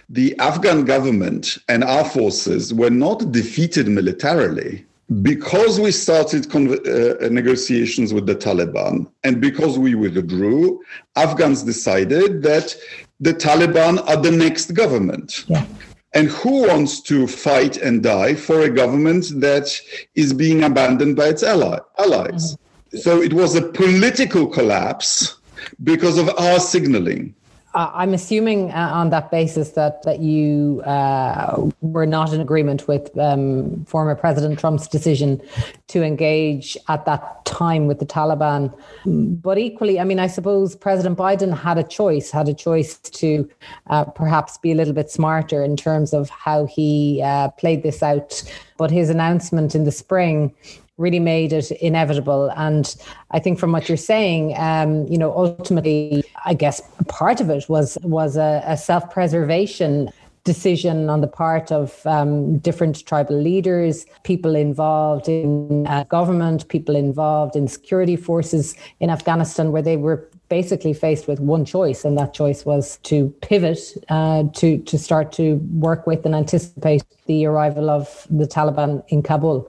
the 0.08 0.38
Afghan 0.38 0.84
government 0.84 1.58
and 1.69 1.84
our 1.84 2.05
forces 2.05 2.75
were 2.75 2.90
not 2.90 3.32
defeated 3.32 3.88
militarily 3.88 4.84
because 5.20 5.79
we 5.79 5.93
started 5.93 6.50
con- 6.50 6.79
uh, 6.87 7.29
negotiations 7.29 8.14
with 8.14 8.26
the 8.26 8.34
Taliban 8.34 9.06
and 9.25 9.40
because 9.40 9.79
we 9.79 9.94
withdrew, 9.94 10.81
Afghans 11.17 11.62
decided 11.64 12.43
that 12.43 12.75
the 13.23 13.33
Taliban 13.33 14.05
are 14.09 14.17
the 14.17 14.33
next 14.33 14.73
government. 14.73 15.45
Yeah. 15.47 15.65
And 16.13 16.29
who 16.29 16.67
wants 16.67 17.01
to 17.03 17.27
fight 17.27 17.77
and 17.77 18.03
die 18.03 18.35
for 18.35 18.63
a 18.63 18.69
government 18.69 19.41
that 19.41 19.69
is 20.15 20.33
being 20.33 20.65
abandoned 20.65 21.17
by 21.17 21.29
its 21.29 21.43
ally, 21.43 21.79
allies? 21.99 22.57
Mm-hmm. 22.57 22.99
So 22.99 23.23
it 23.23 23.33
was 23.33 23.55
a 23.55 23.63
political 23.63 24.47
collapse 24.47 25.39
because 25.85 26.19
of 26.19 26.29
our 26.37 26.59
signaling. 26.59 27.35
I'm 27.74 28.12
assuming 28.12 28.70
uh, 28.70 28.91
on 28.93 29.10
that 29.10 29.31
basis 29.31 29.70
that 29.70 30.02
that 30.02 30.20
you 30.20 30.82
uh, 30.82 31.69
were 31.81 32.06
not 32.06 32.32
in 32.32 32.41
agreement 32.41 32.86
with 32.86 33.17
um, 33.19 33.84
former 33.86 34.14
President 34.14 34.58
Trump's 34.58 34.86
decision 34.86 35.41
to 35.88 36.02
engage 36.02 36.76
at 36.88 37.06
that 37.06 37.44
time 37.44 37.86
with 37.86 37.98
the 37.98 38.06
Taliban. 38.06 38.74
But 39.06 39.58
equally, 39.58 39.98
I 39.98 40.05
mean, 40.05 40.19
I 40.19 40.26
suppose 40.26 40.76
President 40.76 41.17
Biden 41.17 41.56
had 41.56 41.79
a 41.79 41.82
choice, 41.82 42.31
had 42.31 42.48
a 42.48 42.55
choice 42.55 42.98
to 42.98 43.48
uh, 43.88 44.05
perhaps 44.05 44.58
be 44.58 44.72
a 44.72 44.74
little 44.74 44.94
bit 44.94 45.10
smarter 45.10 45.64
in 45.64 45.76
terms 45.76 46.12
of 46.12 46.29
how 46.29 46.67
he 46.67 47.22
uh, 47.24 47.48
played 47.50 47.82
this 47.82 48.02
out. 48.02 48.43
But 48.76 48.91
his 48.91 49.10
announcement 49.10 49.74
in 49.74 49.84
the 49.84 49.93
spring 49.93 50.55
really 50.99 51.20
made 51.20 51.53
it 51.53 51.70
inevitable. 51.70 52.51
And 52.56 52.94
I 53.31 53.39
think 53.39 53.58
from 53.58 53.72
what 53.72 53.89
you're 53.89 53.96
saying, 53.96 54.55
um, 54.56 55.06
you 55.06 55.19
know, 55.19 55.32
ultimately, 55.37 56.25
I 56.44 56.55
guess 56.55 56.81
part 57.08 57.41
of 57.41 57.51
it 57.51 57.69
was 57.69 57.99
was 58.03 58.37
a, 58.37 58.63
a 58.67 58.77
self-preservation 58.77 60.11
decision 60.44 61.08
on 61.08 61.20
the 61.20 61.29
part 61.29 61.70
of 61.70 62.05
um, 62.05 62.58
different 62.58 63.06
tribal 63.06 63.41
leaders, 63.41 64.06
people 64.25 64.56
involved 64.56 65.29
in 65.29 65.87
uh, 65.87 66.03
government, 66.05 66.67
people 66.69 66.96
involved 66.96 67.55
in 67.55 67.69
security 67.69 68.17
forces 68.17 68.75
in 68.99 69.08
Afghanistan, 69.08 69.70
where 69.70 69.82
they 69.82 69.96
were 69.96 70.29
basically 70.49 70.93
faced 70.93 71.29
with 71.29 71.39
one 71.39 71.65
choice, 71.65 72.05
and 72.05 72.19
that 72.19 72.34
choice 72.34 72.65
was 72.67 72.99
to 73.05 73.29
pivot 73.41 73.79
uh, 74.08 74.43
to 74.55 74.79
to 74.79 74.99
start 74.99 75.32
to 75.32 75.56
work 75.75 76.06
with 76.06 76.27
and 76.27 76.34
anticipate 76.34 77.05
the 77.27 77.46
arrival 77.46 77.89
of 77.89 78.27
the 78.29 78.46
Taliban 78.46 79.03
in 79.08 79.22
Kabul. 79.22 79.69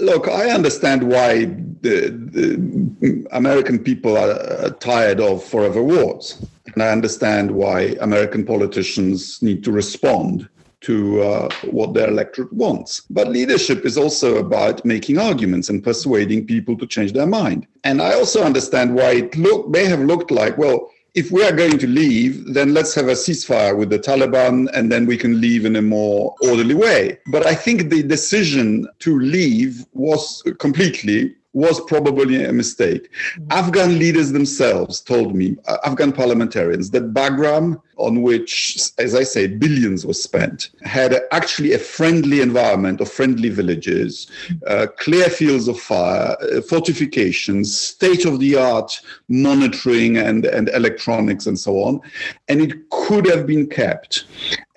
Look, 0.00 0.28
I 0.28 0.50
understand 0.50 1.02
why 1.02 1.44
the, 1.82 2.10
the 2.10 3.26
American 3.32 3.78
people 3.78 4.16
are 4.16 4.70
tired 4.80 5.20
of 5.20 5.44
forever 5.44 5.82
wars. 5.82 6.44
And 6.74 6.82
I 6.82 6.90
understand 6.90 7.50
why 7.50 7.96
American 8.00 8.44
politicians 8.44 9.42
need 9.42 9.64
to 9.64 9.72
respond 9.72 10.48
to 10.82 11.22
uh, 11.22 11.48
what 11.70 11.92
their 11.92 12.08
electorate 12.08 12.52
wants. 12.52 13.02
But 13.10 13.28
leadership 13.28 13.84
is 13.84 13.98
also 13.98 14.38
about 14.38 14.84
making 14.84 15.18
arguments 15.18 15.68
and 15.68 15.84
persuading 15.84 16.46
people 16.46 16.76
to 16.78 16.86
change 16.86 17.12
their 17.12 17.26
mind. 17.26 17.66
And 17.84 18.00
I 18.00 18.14
also 18.14 18.42
understand 18.42 18.94
why 18.94 19.10
it 19.12 19.36
look, 19.36 19.68
may 19.68 19.84
have 19.84 20.00
looked 20.00 20.30
like, 20.30 20.56
well, 20.56 20.90
if 21.14 21.30
we 21.30 21.44
are 21.44 21.52
going 21.52 21.78
to 21.78 21.86
leave, 21.86 22.54
then 22.54 22.72
let's 22.72 22.94
have 22.94 23.08
a 23.08 23.12
ceasefire 23.12 23.76
with 23.76 23.90
the 23.90 23.98
Taliban 23.98 24.68
and 24.74 24.90
then 24.90 25.06
we 25.06 25.16
can 25.16 25.40
leave 25.40 25.64
in 25.64 25.76
a 25.76 25.82
more 25.82 26.34
orderly 26.42 26.74
way. 26.74 27.18
But 27.26 27.46
I 27.46 27.54
think 27.54 27.90
the 27.90 28.02
decision 28.02 28.88
to 29.00 29.18
leave 29.18 29.84
was 29.92 30.42
completely 30.58 31.34
was 31.52 31.80
probably 31.80 32.44
a 32.44 32.52
mistake. 32.52 33.10
Mm-hmm. 33.10 33.46
Afghan 33.50 33.98
leaders 33.98 34.32
themselves 34.32 35.00
told 35.00 35.34
me, 35.34 35.56
uh, 35.66 35.78
Afghan 35.84 36.12
parliamentarians, 36.12 36.90
that 36.90 37.12
Bagram, 37.12 37.80
on 37.96 38.22
which, 38.22 38.78
as 38.98 39.14
I 39.14 39.24
say, 39.24 39.46
billions 39.46 40.06
were 40.06 40.14
spent, 40.14 40.70
had 40.82 41.12
a, 41.12 41.34
actually 41.34 41.72
a 41.72 41.78
friendly 41.78 42.40
environment 42.40 43.00
of 43.00 43.10
friendly 43.10 43.48
villages, 43.50 44.30
uh, 44.66 44.86
clear 44.98 45.28
fields 45.28 45.68
of 45.68 45.78
fire, 45.78 46.36
uh, 46.40 46.60
fortifications, 46.62 47.76
state 47.76 48.24
of 48.24 48.38
the 48.38 48.56
art 48.56 49.00
monitoring 49.28 50.16
and, 50.16 50.44
and 50.44 50.68
electronics 50.70 51.46
and 51.46 51.58
so 51.58 51.82
on. 51.82 52.00
And 52.48 52.60
it 52.60 52.88
could 52.90 53.26
have 53.26 53.46
been 53.46 53.66
kept 53.66 54.24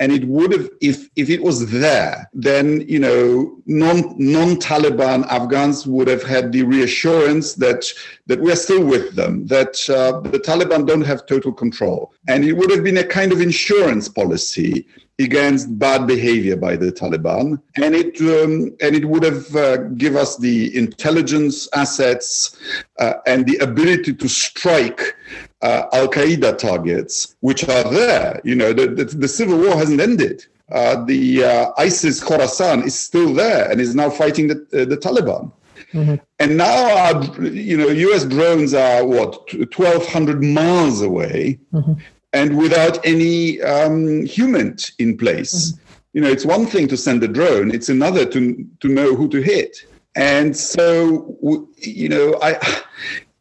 and 0.03 0.11
it 0.11 0.25
would 0.35 0.51
have 0.51 0.67
if 0.81 0.97
if 1.15 1.29
it 1.29 1.41
was 1.41 1.57
there 1.71 2.29
then 2.33 2.67
you 2.95 2.99
know 2.99 3.55
non 3.65 3.97
non 4.17 4.49
taliban 4.67 5.25
afghans 5.37 5.87
would 5.87 6.09
have 6.13 6.23
had 6.23 6.51
the 6.51 6.63
reassurance 6.75 7.53
that 7.63 7.81
that 8.27 8.39
we 8.39 8.51
are 8.51 8.61
still 8.67 8.83
with 8.93 9.15
them 9.15 9.33
that 9.47 9.75
uh, 9.89 10.19
the 10.35 10.39
taliban 10.49 10.85
don't 10.85 11.01
have 11.11 11.25
total 11.25 11.53
control. 11.53 12.13
And 12.27 12.43
it 12.43 12.53
would 12.53 12.71
have 12.71 12.83
been 12.83 12.97
a 12.97 13.03
kind 13.03 13.31
of 13.31 13.41
insurance 13.41 14.07
policy 14.09 14.85
against 15.19 15.77
bad 15.77 16.07
behavior 16.07 16.57
by 16.57 16.75
the 16.75 16.91
Taliban, 16.91 17.61
and 17.75 17.93
it 17.93 18.19
um, 18.21 18.75
and 18.81 18.95
it 18.95 19.05
would 19.05 19.23
have 19.23 19.55
uh, 19.55 19.77
give 20.03 20.15
us 20.15 20.37
the 20.37 20.75
intelligence 20.75 21.69
assets 21.75 22.57
uh, 22.99 23.13
and 23.27 23.45
the 23.45 23.57
ability 23.57 24.13
to 24.13 24.27
strike 24.27 25.15
uh, 25.63 25.87
Al 25.93 26.07
Qaeda 26.07 26.57
targets, 26.57 27.35
which 27.39 27.67
are 27.67 27.89
there. 27.89 28.39
You 28.43 28.55
know, 28.55 28.73
the, 28.73 28.87
the, 28.87 29.05
the 29.05 29.27
civil 29.27 29.57
war 29.57 29.75
hasn't 29.75 30.01
ended. 30.01 30.45
Uh, 30.71 31.03
the 31.05 31.43
uh, 31.43 31.71
ISIS 31.77 32.23
Khorasan 32.23 32.85
is 32.85 32.97
still 32.97 33.33
there 33.33 33.69
and 33.71 33.79
is 33.79 33.95
now 33.95 34.09
fighting 34.09 34.47
the, 34.47 34.55
uh, 34.73 34.85
the 34.85 34.97
Taliban. 34.97 35.51
Mm-hmm. 35.93 36.15
And 36.39 36.57
now, 36.57 36.97
our, 36.97 37.43
you 37.43 37.77
know, 37.77 37.87
U.S. 37.87 38.25
drones 38.25 38.73
are 38.73 39.05
what 39.05 39.53
1,200 39.53 40.43
miles 40.43 41.01
away, 41.01 41.59
mm-hmm. 41.71 41.93
and 42.33 42.57
without 42.57 43.05
any 43.05 43.61
um, 43.61 44.25
human 44.25 44.75
in 44.97 45.17
place. 45.17 45.71
Mm-hmm. 45.71 45.79
You 46.13 46.21
know, 46.21 46.29
it's 46.29 46.45
one 46.45 46.65
thing 46.65 46.87
to 46.87 46.97
send 46.97 47.23
a 47.23 47.27
drone; 47.27 47.73
it's 47.73 47.89
another 47.89 48.25
to 48.25 48.67
to 48.79 48.87
know 48.87 49.15
who 49.15 49.27
to 49.29 49.41
hit. 49.41 49.77
And 50.15 50.55
so, 50.55 51.37
you 51.77 52.09
know, 52.09 52.39
I 52.41 52.59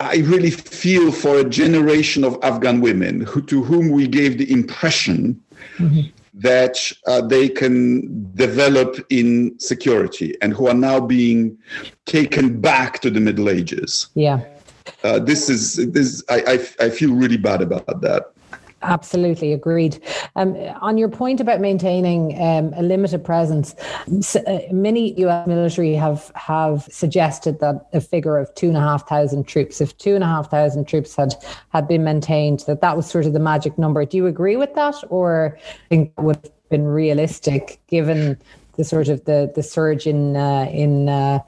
I 0.03 0.17
really 0.17 0.51
feel 0.51 1.13
for 1.13 1.39
a 1.39 1.45
generation 1.45 2.25
of 2.25 2.37
Afghan 2.43 2.81
women 2.81 3.21
who, 3.21 3.41
to 3.43 3.63
whom 3.63 3.91
we 3.91 4.09
gave 4.09 4.37
the 4.37 4.51
impression 4.51 5.41
mm-hmm. 5.77 6.01
that 6.35 6.93
uh, 7.07 7.21
they 7.21 7.49
can 7.49 8.31
develop 8.35 8.99
in 9.11 9.59
security 9.61 10.35
and 10.43 10.53
who 10.53 10.67
are 10.67 10.75
now 10.75 10.99
being 10.99 11.57
taken 12.07 12.61
back 12.61 12.99
to 13.01 13.11
the 13.11 13.21
Middle 13.21 13.49
Ages. 13.49 14.09
Yeah. 14.15 14.45
Uh, 15.05 15.21
this 15.21 15.49
is 15.49 15.77
this. 15.93 16.25
I, 16.29 16.43
I 16.81 16.87
I 16.87 16.91
feel 16.91 17.15
really 17.15 17.37
bad 17.37 17.63
about 17.63 18.01
that. 18.01 18.32
Absolutely 18.83 19.53
agreed. 19.53 20.01
Um, 20.35 20.57
on 20.81 20.99
your 20.99 21.09
point 21.09 21.41
about 21.41 21.61
maintaining 21.61 22.41
um, 22.41 22.73
a 22.75 22.83
limited 22.83 23.25
presence, 23.25 23.75
uh, 24.35 24.59
many 24.73 25.19
U.S. 25.21 25.47
military 25.47 25.95
have 25.95 26.33
have 26.35 26.83
suggested 26.91 27.61
that 27.61 27.87
a 27.93 28.01
figure 28.01 28.39
of 28.39 28.53
two 28.55 28.69
and 28.69 28.77
a 28.77 28.81
half 28.81 29.09
thousand 29.09 29.47
troops, 29.47 29.81
if 29.81 29.97
two 29.99 30.15
and 30.15 30.25
a 30.25 30.27
half 30.27 30.51
thousand 30.51 30.89
troops 30.89 31.15
had 31.15 31.35
had 31.69 31.87
been 31.87 32.03
maintained, 32.03 32.65
that 32.67 32.81
that 32.81 32.97
was 32.97 33.09
sort 33.09 33.27
of 33.27 33.33
the 33.33 33.41
magic 33.41 33.79
number. 33.79 34.05
Do 34.05 34.17
you 34.17 34.27
agree 34.27 34.57
with 34.57 34.75
that, 34.75 34.97
or 35.09 35.59
think 35.89 36.13
would 36.19 36.37
have 36.37 36.69
been 36.69 36.85
realistic 36.85 37.81
given 37.87 38.39
the 38.77 38.85
sort 38.85 39.09
of 39.09 39.25
the 39.27 39.53
the 39.55 39.63
surge 39.63 40.07
in 40.07 40.37
uh, 40.37 40.69
in 40.73 41.09
uh, 41.09 41.39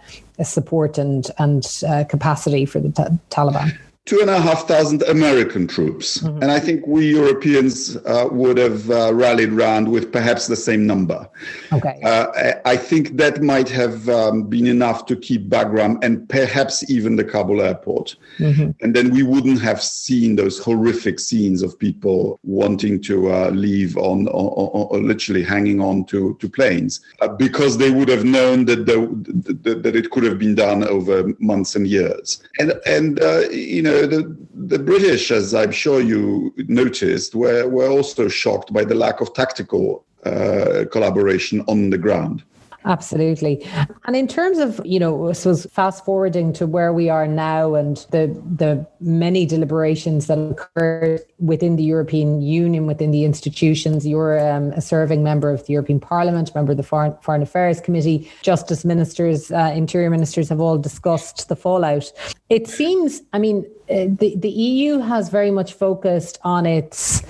support 0.43 0.99
and 0.99 1.31
and 1.39 1.83
uh, 1.89 2.05
capacity 2.05 2.65
for 2.65 2.81
the 2.81 2.91
ta- 2.91 3.09
Taliban? 3.31 3.77
Two 4.07 4.21
and 4.21 4.29
a 4.29 4.39
half 4.39 4.69
thousand 4.69 5.03
American 5.05 5.67
troops. 5.67 6.19
Mm-hmm. 6.19 6.43
And 6.43 6.51
I 6.51 6.61
think 6.61 6.87
we 6.87 7.09
Europeans 7.09 7.97
uh, 7.97 8.29
would 8.31 8.59
have 8.59 8.91
uh, 8.91 9.15
rallied 9.15 9.53
round 9.53 9.91
with 9.91 10.13
perhaps 10.13 10.47
the 10.47 10.57
same 10.57 10.87
number. 10.87 11.27
Okay. 11.73 12.01
Uh, 12.05 12.27
I 12.67 12.77
think 12.77 13.17
that 13.17 13.41
might 13.41 13.69
have 13.71 14.07
um, 14.11 14.43
been 14.45 14.67
enough 14.67 15.07
to 15.07 15.17
keep 15.17 15.49
Bagram 15.49 16.03
and 16.05 16.29
perhaps 16.29 16.89
even 16.91 17.17
the 17.17 17.25
Kabul 17.25 17.63
airport. 17.63 18.17
Mm-hmm. 18.39 18.73
And 18.83 18.95
then 18.95 19.11
we 19.11 19.23
wouldn't 19.23 19.63
have 19.63 19.83
seen 19.83 20.37
those 20.37 20.59
horrific 20.59 21.19
scenes 21.19 21.63
of 21.63 21.79
people 21.79 22.39
wanting 22.43 23.01
to 23.05 23.33
uh, 23.33 23.51
leave 23.51 23.97
on, 23.97 24.29
or 24.29 24.99
literally 25.01 25.43
hanging 25.43 25.81
on 25.81 26.05
to, 26.07 26.37
to 26.41 26.49
planes 26.49 27.01
uh, 27.23 27.29
because 27.29 27.79
they 27.79 27.91
would 27.91 28.09
have 28.09 28.25
known 28.25 28.67
that, 28.67 28.85
the, 28.85 29.75
that 29.77 29.97
it 29.97 30.11
could 30.11 30.25
have 30.25 30.39
been 30.39 30.55
done 30.55 30.85
over 30.85 31.33
months 31.39 31.75
and 31.75 31.87
years. 31.89 32.43
And, 32.59 32.75
and 32.87 33.23
uh, 33.23 33.49
you 33.51 33.81
know, 33.81 33.94
the, 34.07 34.37
the 34.55 34.79
British, 34.79 35.31
as 35.31 35.55
I'm 35.55 35.73
sure 35.73 36.01
you 36.01 36.53
noticed, 36.69 37.35
were, 37.35 37.69
were 37.69 37.89
also 37.89 38.29
shocked 38.29 38.73
by 38.73 38.85
the 38.85 38.95
lack 38.95 39.21
of 39.21 39.33
tactical 39.35 40.05
uh, 40.25 40.85
collaboration 40.91 41.63
on 41.69 41.91
the 41.91 41.99
ground. 41.99 42.45
Absolutely. 42.87 43.67
And 44.07 44.15
in 44.15 44.29
terms 44.29 44.59
of, 44.59 44.79
you 44.85 45.01
know, 45.01 45.33
suppose 45.33 45.65
fast 45.73 46.05
forwarding 46.05 46.53
to 46.55 46.67
where 46.67 46.93
we 46.93 47.09
are 47.09 47.27
now 47.27 47.75
and 47.75 47.97
the 48.11 48.27
the 48.57 48.87
many 49.01 49.47
deliberations 49.47 50.27
that 50.27 50.37
occurred 50.37 51.23
within 51.39 51.77
the 51.77 51.83
European 51.83 52.43
Union, 52.43 52.87
within 52.87 53.11
the 53.11 53.25
institutions, 53.25 54.07
you're 54.07 54.39
um, 54.39 54.71
a 54.73 54.83
serving 54.83 55.23
member 55.23 55.51
of 55.51 55.65
the 55.67 55.73
European 55.73 55.99
Parliament, 55.99 56.55
member 56.55 56.73
of 56.73 56.77
the 56.77 56.83
Foreign, 56.83 57.17
Foreign 57.23 57.41
Affairs 57.41 57.81
Committee, 57.81 58.31
Justice 58.43 58.85
Ministers, 58.85 59.51
uh, 59.51 59.73
Interior 59.75 60.11
Ministers 60.11 60.51
have 60.51 60.61
all 60.61 60.77
discussed 60.77 61.49
the 61.49 61.57
fallout. 61.57 62.13
It 62.51 62.69
seems, 62.69 63.23
I 63.33 63.39
mean, 63.39 63.65
the, 63.95 64.35
the 64.37 64.51
EU 64.51 64.99
has 64.99 65.29
very 65.29 65.51
much 65.51 65.73
focused 65.73 66.39
on 66.43 66.67
its 66.67 67.23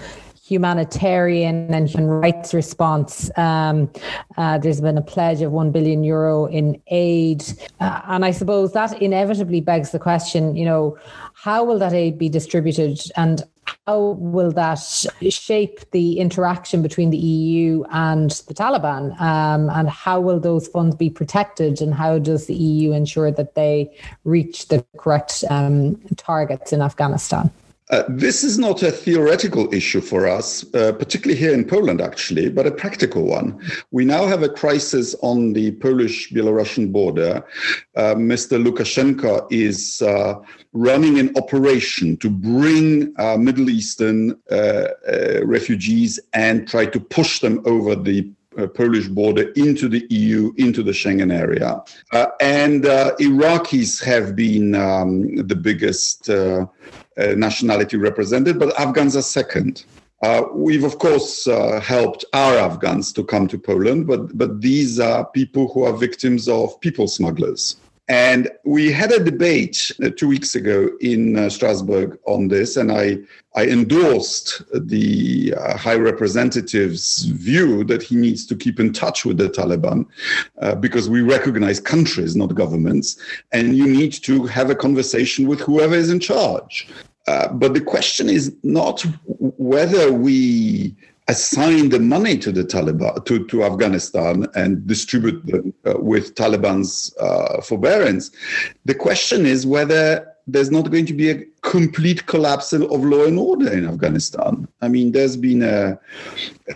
humanitarian 0.46 1.72
and 1.72 1.88
human 1.88 2.08
rights 2.08 2.52
response. 2.52 3.30
Um, 3.36 3.90
uh, 4.36 4.58
there's 4.58 4.80
been 4.80 4.98
a 4.98 5.02
pledge 5.02 5.40
of 5.40 5.52
1 5.52 5.72
billion 5.72 6.04
euro 6.04 6.46
in 6.46 6.80
aid. 6.88 7.44
Uh, 7.80 8.00
and 8.08 8.24
I 8.24 8.30
suppose 8.30 8.72
that 8.72 9.00
inevitably 9.00 9.62
begs 9.62 9.90
the 9.90 9.98
question, 9.98 10.54
you 10.54 10.66
know, 10.66 10.98
how 11.34 11.64
will 11.64 11.78
that 11.78 11.94
aid 11.94 12.18
be 12.18 12.28
distributed 12.28 13.00
and 13.16 13.42
how 13.86 14.16
will 14.18 14.50
that 14.52 14.80
shape 15.28 15.90
the 15.90 16.18
interaction 16.18 16.82
between 16.82 17.10
the 17.10 17.18
EU 17.18 17.84
and 17.92 18.30
the 18.48 18.54
Taliban? 18.54 19.18
Um, 19.20 19.68
and 19.70 19.88
how 19.88 20.20
will 20.20 20.40
those 20.40 20.68
funds 20.68 20.96
be 20.96 21.10
protected? 21.10 21.82
And 21.82 21.94
how 21.94 22.18
does 22.18 22.46
the 22.46 22.54
EU 22.54 22.92
ensure 22.92 23.30
that 23.30 23.54
they 23.54 23.94
reach 24.24 24.68
the 24.68 24.84
correct 24.96 25.44
um, 25.50 25.96
targets 26.16 26.72
in 26.72 26.80
Afghanistan? 26.80 27.50
Uh, 27.90 28.02
this 28.08 28.42
is 28.42 28.58
not 28.58 28.82
a 28.82 28.90
theoretical 28.90 29.72
issue 29.72 30.00
for 30.00 30.26
us, 30.26 30.64
uh, 30.74 30.90
particularly 30.92 31.38
here 31.38 31.52
in 31.52 31.66
Poland, 31.66 32.00
actually, 32.00 32.48
but 32.48 32.66
a 32.66 32.70
practical 32.70 33.24
one. 33.24 33.60
We 33.90 34.06
now 34.06 34.26
have 34.26 34.42
a 34.42 34.48
crisis 34.48 35.14
on 35.20 35.52
the 35.52 35.72
Polish 35.72 36.32
Belarusian 36.32 36.92
border. 36.92 37.44
Uh, 37.94 38.14
Mr. 38.14 38.62
Lukashenko 38.62 39.46
is 39.50 40.00
uh, 40.00 40.36
running 40.72 41.18
an 41.18 41.30
operation 41.36 42.16
to 42.18 42.30
bring 42.30 43.12
uh, 43.18 43.36
Middle 43.36 43.68
Eastern 43.68 44.34
refugees 45.44 46.18
and 46.32 46.66
try 46.66 46.86
to 46.86 46.98
push 46.98 47.40
them 47.40 47.60
over 47.66 47.94
the 47.94 48.22
Polish 48.74 49.08
border 49.08 49.50
into 49.52 49.88
the 49.88 50.06
EU, 50.10 50.52
into 50.56 50.82
the 50.82 50.92
Schengen 50.92 51.32
area. 51.32 51.82
Uh, 52.12 52.26
and 52.40 52.86
uh, 52.86 53.14
Iraqis 53.20 54.02
have 54.02 54.34
been 54.36 54.74
um, 54.74 55.36
the 55.36 55.56
biggest 55.56 56.28
uh, 56.30 56.66
nationality 57.16 57.96
represented, 57.96 58.58
but 58.58 58.78
Afghans 58.78 59.16
are 59.16 59.22
second. 59.22 59.84
Uh, 60.22 60.44
we've 60.54 60.84
of 60.84 60.98
course 60.98 61.46
uh, 61.46 61.78
helped 61.80 62.24
our 62.32 62.56
Afghans 62.56 63.12
to 63.12 63.22
come 63.22 63.46
to 63.46 63.58
Poland, 63.58 64.06
but 64.06 64.36
but 64.38 64.60
these 64.60 64.98
are 64.98 65.26
people 65.26 65.70
who 65.72 65.84
are 65.84 65.92
victims 65.92 66.48
of 66.48 66.80
people 66.80 67.06
smugglers. 67.06 67.76
And 68.08 68.50
we 68.64 68.92
had 68.92 69.12
a 69.12 69.24
debate 69.24 69.90
uh, 70.02 70.10
two 70.14 70.28
weeks 70.28 70.54
ago 70.54 70.90
in 71.00 71.38
uh, 71.38 71.48
Strasbourg 71.48 72.18
on 72.26 72.48
this, 72.48 72.76
and 72.76 72.92
I, 72.92 73.18
I 73.54 73.66
endorsed 73.66 74.62
the 74.74 75.54
uh, 75.56 75.78
High 75.78 75.94
Representative's 75.94 77.24
view 77.24 77.82
that 77.84 78.02
he 78.02 78.16
needs 78.16 78.44
to 78.46 78.56
keep 78.56 78.78
in 78.78 78.92
touch 78.92 79.24
with 79.24 79.38
the 79.38 79.48
Taliban 79.48 80.04
uh, 80.60 80.74
because 80.74 81.08
we 81.08 81.22
recognize 81.22 81.80
countries, 81.80 82.36
not 82.36 82.54
governments, 82.54 83.16
and 83.52 83.74
you 83.74 83.86
need 83.86 84.12
to 84.24 84.44
have 84.46 84.68
a 84.68 84.74
conversation 84.74 85.48
with 85.48 85.60
whoever 85.60 85.94
is 85.94 86.10
in 86.10 86.20
charge. 86.20 86.86
Uh, 87.26 87.48
but 87.54 87.72
the 87.72 87.80
question 87.80 88.28
is 88.28 88.54
not 88.62 89.00
whether 89.38 90.12
we 90.12 90.94
assign 91.28 91.88
the 91.88 92.00
money 92.00 92.36
to 92.38 92.52
the 92.52 92.64
Taliban, 92.64 93.24
to, 93.24 93.46
to 93.46 93.64
Afghanistan 93.64 94.46
and 94.54 94.86
distribute 94.86 95.44
them 95.46 95.72
uh, 95.86 95.98
with 95.98 96.34
Taliban's 96.34 97.14
uh, 97.18 97.60
forbearance. 97.62 98.30
The 98.84 98.94
question 98.94 99.46
is 99.46 99.66
whether 99.66 100.30
there's 100.46 100.70
not 100.70 100.90
going 100.90 101.06
to 101.06 101.14
be 101.14 101.30
a 101.30 101.42
complete 101.62 102.26
collapse 102.26 102.74
of 102.74 102.82
law 102.82 103.24
and 103.24 103.38
order 103.38 103.72
in 103.72 103.86
Afghanistan. 103.86 104.68
I 104.82 104.88
mean, 104.88 105.12
there's 105.12 105.36
been 105.38 105.62
a, 105.62 105.98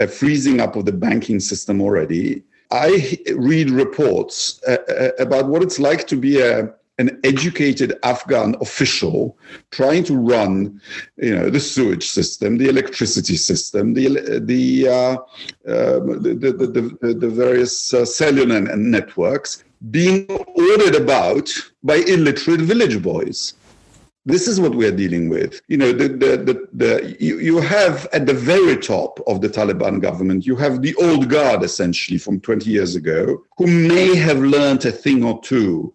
a 0.01 0.09
freezing 0.09 0.61
up 0.61 0.77
of 0.77 0.87
the 0.87 0.93
banking 0.93 1.41
system 1.41 1.83
already. 1.83 2.43
I 2.71 3.19
read 3.35 3.71
reports 3.71 4.61
uh, 4.69 4.77
uh 4.89 5.11
about 5.19 5.49
what 5.49 5.63
it's 5.63 5.79
like 5.79 6.07
to 6.09 6.17
be 6.17 6.41
a 6.41 6.71
an 6.99 7.21
educated 7.23 7.99
Afghan 8.03 8.57
official 8.61 9.39
trying 9.71 10.03
to 10.05 10.17
run, 10.17 10.81
you 11.17 11.35
know, 11.35 11.49
the 11.49 11.61
sewage 11.61 12.09
system, 12.09 12.59
the 12.59 12.69
electricity 12.69 13.37
system, 13.37 13.95
the 13.95 14.41
the 14.41 14.89
uh, 14.89 15.17
uh, 15.71 16.01
the, 16.25 16.37
the, 16.41 16.99
the, 17.01 17.15
the, 17.15 17.29
various 17.29 17.95
uh, 17.95 18.05
cellular 18.05 18.61
networks 18.77 19.65
being 19.91 20.27
ordered 20.29 20.97
about 20.97 21.49
by 21.83 21.97
illiterate 21.97 22.61
village 22.61 23.01
boys. 23.01 23.55
This 24.27 24.47
is 24.47 24.61
what 24.61 24.75
we're 24.75 24.95
dealing 24.95 25.29
with. 25.29 25.61
You 25.69 25.79
know, 25.79 25.93
the, 25.93 26.09
the, 26.09 26.37
the, 26.37 26.69
the 26.73 27.17
you, 27.19 27.39
you 27.39 27.61
have 27.61 28.07
at 28.13 28.27
the 28.27 28.35
very 28.35 28.77
top 28.77 29.21
of 29.27 29.41
the 29.41 29.49
Taliban 29.49 30.03
government, 30.03 30.45
you 30.45 30.55
have 30.57 30.83
the 30.83 30.95
old 30.97 31.31
guard 31.31 31.63
essentially 31.63 32.19
from 32.19 32.41
20 32.41 32.69
years 32.71 32.95
ago, 32.95 33.43
who 33.57 33.67
may 33.67 34.15
have 34.17 34.39
learned 34.39 34.85
a 34.85 34.93
thing 34.93 35.25
or 35.25 35.41
two 35.41 35.95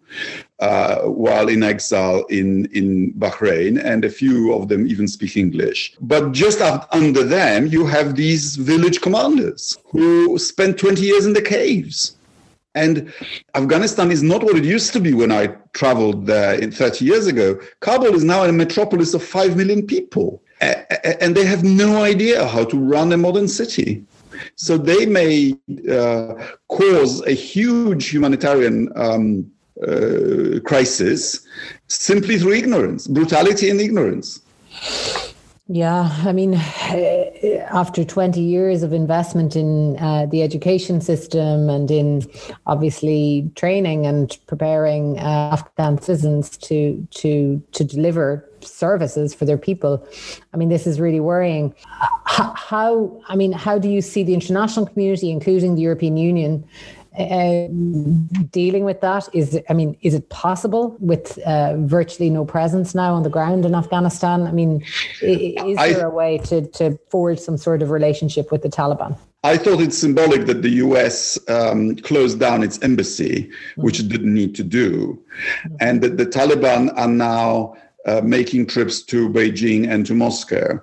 uh, 0.58 1.02
while 1.02 1.48
in 1.48 1.62
exile 1.62 2.24
in, 2.24 2.66
in 2.72 3.12
Bahrain, 3.14 3.82
and 3.84 4.04
a 4.04 4.10
few 4.10 4.52
of 4.54 4.68
them 4.68 4.86
even 4.86 5.06
speak 5.06 5.36
English. 5.36 5.94
But 6.00 6.32
just 6.32 6.60
under 6.60 7.22
them, 7.22 7.66
you 7.66 7.86
have 7.86 8.16
these 8.16 8.56
village 8.56 9.00
commanders 9.00 9.78
who 9.86 10.38
spent 10.38 10.78
20 10.78 11.02
years 11.02 11.26
in 11.26 11.34
the 11.34 11.42
caves 11.42 12.13
and 12.74 13.12
Afghanistan 13.54 14.10
is 14.10 14.22
not 14.22 14.42
what 14.42 14.56
it 14.56 14.64
used 14.64 14.92
to 14.94 15.00
be 15.00 15.14
when 15.14 15.30
I 15.30 15.46
traveled 15.72 16.26
there 16.26 16.58
30 16.58 17.04
years 17.04 17.26
ago. 17.26 17.58
Kabul 17.80 18.14
is 18.14 18.24
now 18.24 18.44
a 18.44 18.52
metropolis 18.52 19.14
of 19.14 19.22
5 19.22 19.56
million 19.56 19.86
people. 19.86 20.42
And 20.60 21.36
they 21.36 21.44
have 21.44 21.62
no 21.62 22.02
idea 22.02 22.46
how 22.46 22.64
to 22.64 22.78
run 22.78 23.12
a 23.12 23.16
modern 23.16 23.48
city. 23.48 24.04
So 24.56 24.76
they 24.76 25.06
may 25.06 25.56
uh, 25.90 26.34
cause 26.68 27.24
a 27.26 27.32
huge 27.32 28.08
humanitarian 28.08 28.90
um, 28.96 29.50
uh, 29.86 30.60
crisis 30.64 31.46
simply 31.88 32.38
through 32.38 32.52
ignorance, 32.52 33.06
brutality 33.06 33.70
and 33.70 33.80
ignorance. 33.80 34.40
Yeah, 35.66 36.14
I 36.24 36.32
mean, 36.32 36.54
after 36.54 38.04
20 38.04 38.38
years 38.38 38.82
of 38.82 38.92
investment 38.92 39.56
in 39.56 39.96
uh, 39.96 40.26
the 40.26 40.42
education 40.42 41.00
system 41.00 41.70
and 41.70 41.90
in 41.90 42.22
obviously 42.66 43.50
training 43.54 44.04
and 44.04 44.36
preparing 44.46 45.18
uh, 45.18 45.50
Afghan 45.52 46.02
citizens 46.02 46.58
to 46.58 47.08
to 47.12 47.62
to 47.72 47.82
deliver 47.82 48.46
services 48.60 49.32
for 49.32 49.46
their 49.46 49.56
people, 49.56 50.06
I 50.52 50.58
mean, 50.58 50.68
this 50.68 50.86
is 50.86 51.00
really 51.00 51.20
worrying. 51.20 51.74
How, 52.26 53.18
I 53.28 53.36
mean, 53.36 53.52
how 53.52 53.78
do 53.78 53.88
you 53.88 54.02
see 54.02 54.22
the 54.22 54.34
international 54.34 54.86
community, 54.86 55.30
including 55.30 55.76
the 55.76 55.82
European 55.82 56.18
Union, 56.18 56.64
uh, 57.18 57.68
dealing 58.50 58.84
with 58.84 59.00
that? 59.00 59.28
Is 59.32 59.60
I 59.68 59.72
mean, 59.72 59.96
is 60.02 60.14
it 60.14 60.28
possible 60.30 60.96
with 60.98 61.38
uh, 61.38 61.76
virtually 61.76 62.30
no 62.30 62.44
presence 62.44 62.94
now 62.94 63.14
on 63.14 63.22
the 63.22 63.30
ground 63.30 63.64
in 63.64 63.74
Afghanistan? 63.74 64.46
I 64.46 64.52
mean, 64.52 64.84
is 65.20 65.76
there 65.76 66.06
a 66.06 66.10
way 66.10 66.38
to 66.38 66.66
to 66.78 66.98
forge 67.10 67.38
some 67.38 67.56
sort 67.56 67.82
of 67.82 67.90
relationship 67.90 68.50
with 68.50 68.62
the 68.62 68.68
Taliban? 68.68 69.16
I 69.44 69.58
thought 69.58 69.80
it's 69.80 69.98
symbolic 69.98 70.46
that 70.46 70.62
the 70.62 70.70
US 70.86 71.38
um, 71.48 71.96
closed 71.96 72.40
down 72.40 72.62
its 72.62 72.78
embassy, 72.82 73.50
which 73.76 74.00
it 74.00 74.08
didn't 74.08 74.32
need 74.32 74.54
to 74.56 74.64
do, 74.64 75.22
and 75.80 76.00
that 76.02 76.16
the 76.16 76.26
Taliban 76.26 76.92
are 76.96 77.08
now 77.08 77.76
uh, 78.06 78.20
making 78.22 78.66
trips 78.66 79.02
to 79.02 79.28
Beijing 79.28 79.88
and 79.88 80.04
to 80.06 80.14
Moscow. 80.14 80.80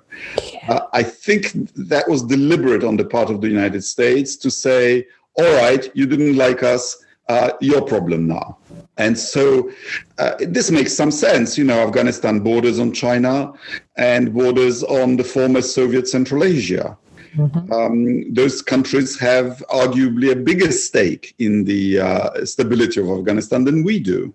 Uh, 0.68 0.80
I 0.92 1.02
think 1.02 1.52
that 1.74 2.08
was 2.08 2.22
deliberate 2.22 2.84
on 2.84 2.96
the 2.96 3.04
part 3.04 3.30
of 3.30 3.40
the 3.40 3.48
United 3.48 3.84
States 3.84 4.36
to 4.36 4.50
say, 4.50 5.06
all 5.38 5.52
right, 5.56 5.90
you 5.94 6.06
didn't 6.06 6.36
like 6.36 6.62
us, 6.62 7.02
uh, 7.28 7.52
your 7.60 7.82
problem 7.82 8.26
now. 8.26 8.58
And 8.98 9.18
so 9.18 9.70
uh, 10.18 10.34
this 10.40 10.70
makes 10.70 10.92
some 10.92 11.10
sense. 11.10 11.56
You 11.56 11.64
know, 11.64 11.86
Afghanistan 11.86 12.40
borders 12.40 12.78
on 12.78 12.92
China 12.92 13.52
and 13.96 14.34
borders 14.34 14.82
on 14.82 15.16
the 15.16 15.24
former 15.24 15.62
Soviet 15.62 16.08
Central 16.08 16.44
Asia. 16.44 16.96
Mm-hmm. 17.36 17.72
Um, 17.72 18.34
those 18.34 18.60
countries 18.60 19.18
have 19.18 19.64
arguably 19.70 20.32
a 20.32 20.36
bigger 20.36 20.70
stake 20.70 21.34
in 21.38 21.64
the 21.64 22.00
uh, 22.00 22.44
stability 22.44 23.00
of 23.00 23.08
Afghanistan 23.08 23.64
than 23.64 23.82
we 23.82 23.98
do. 23.98 24.34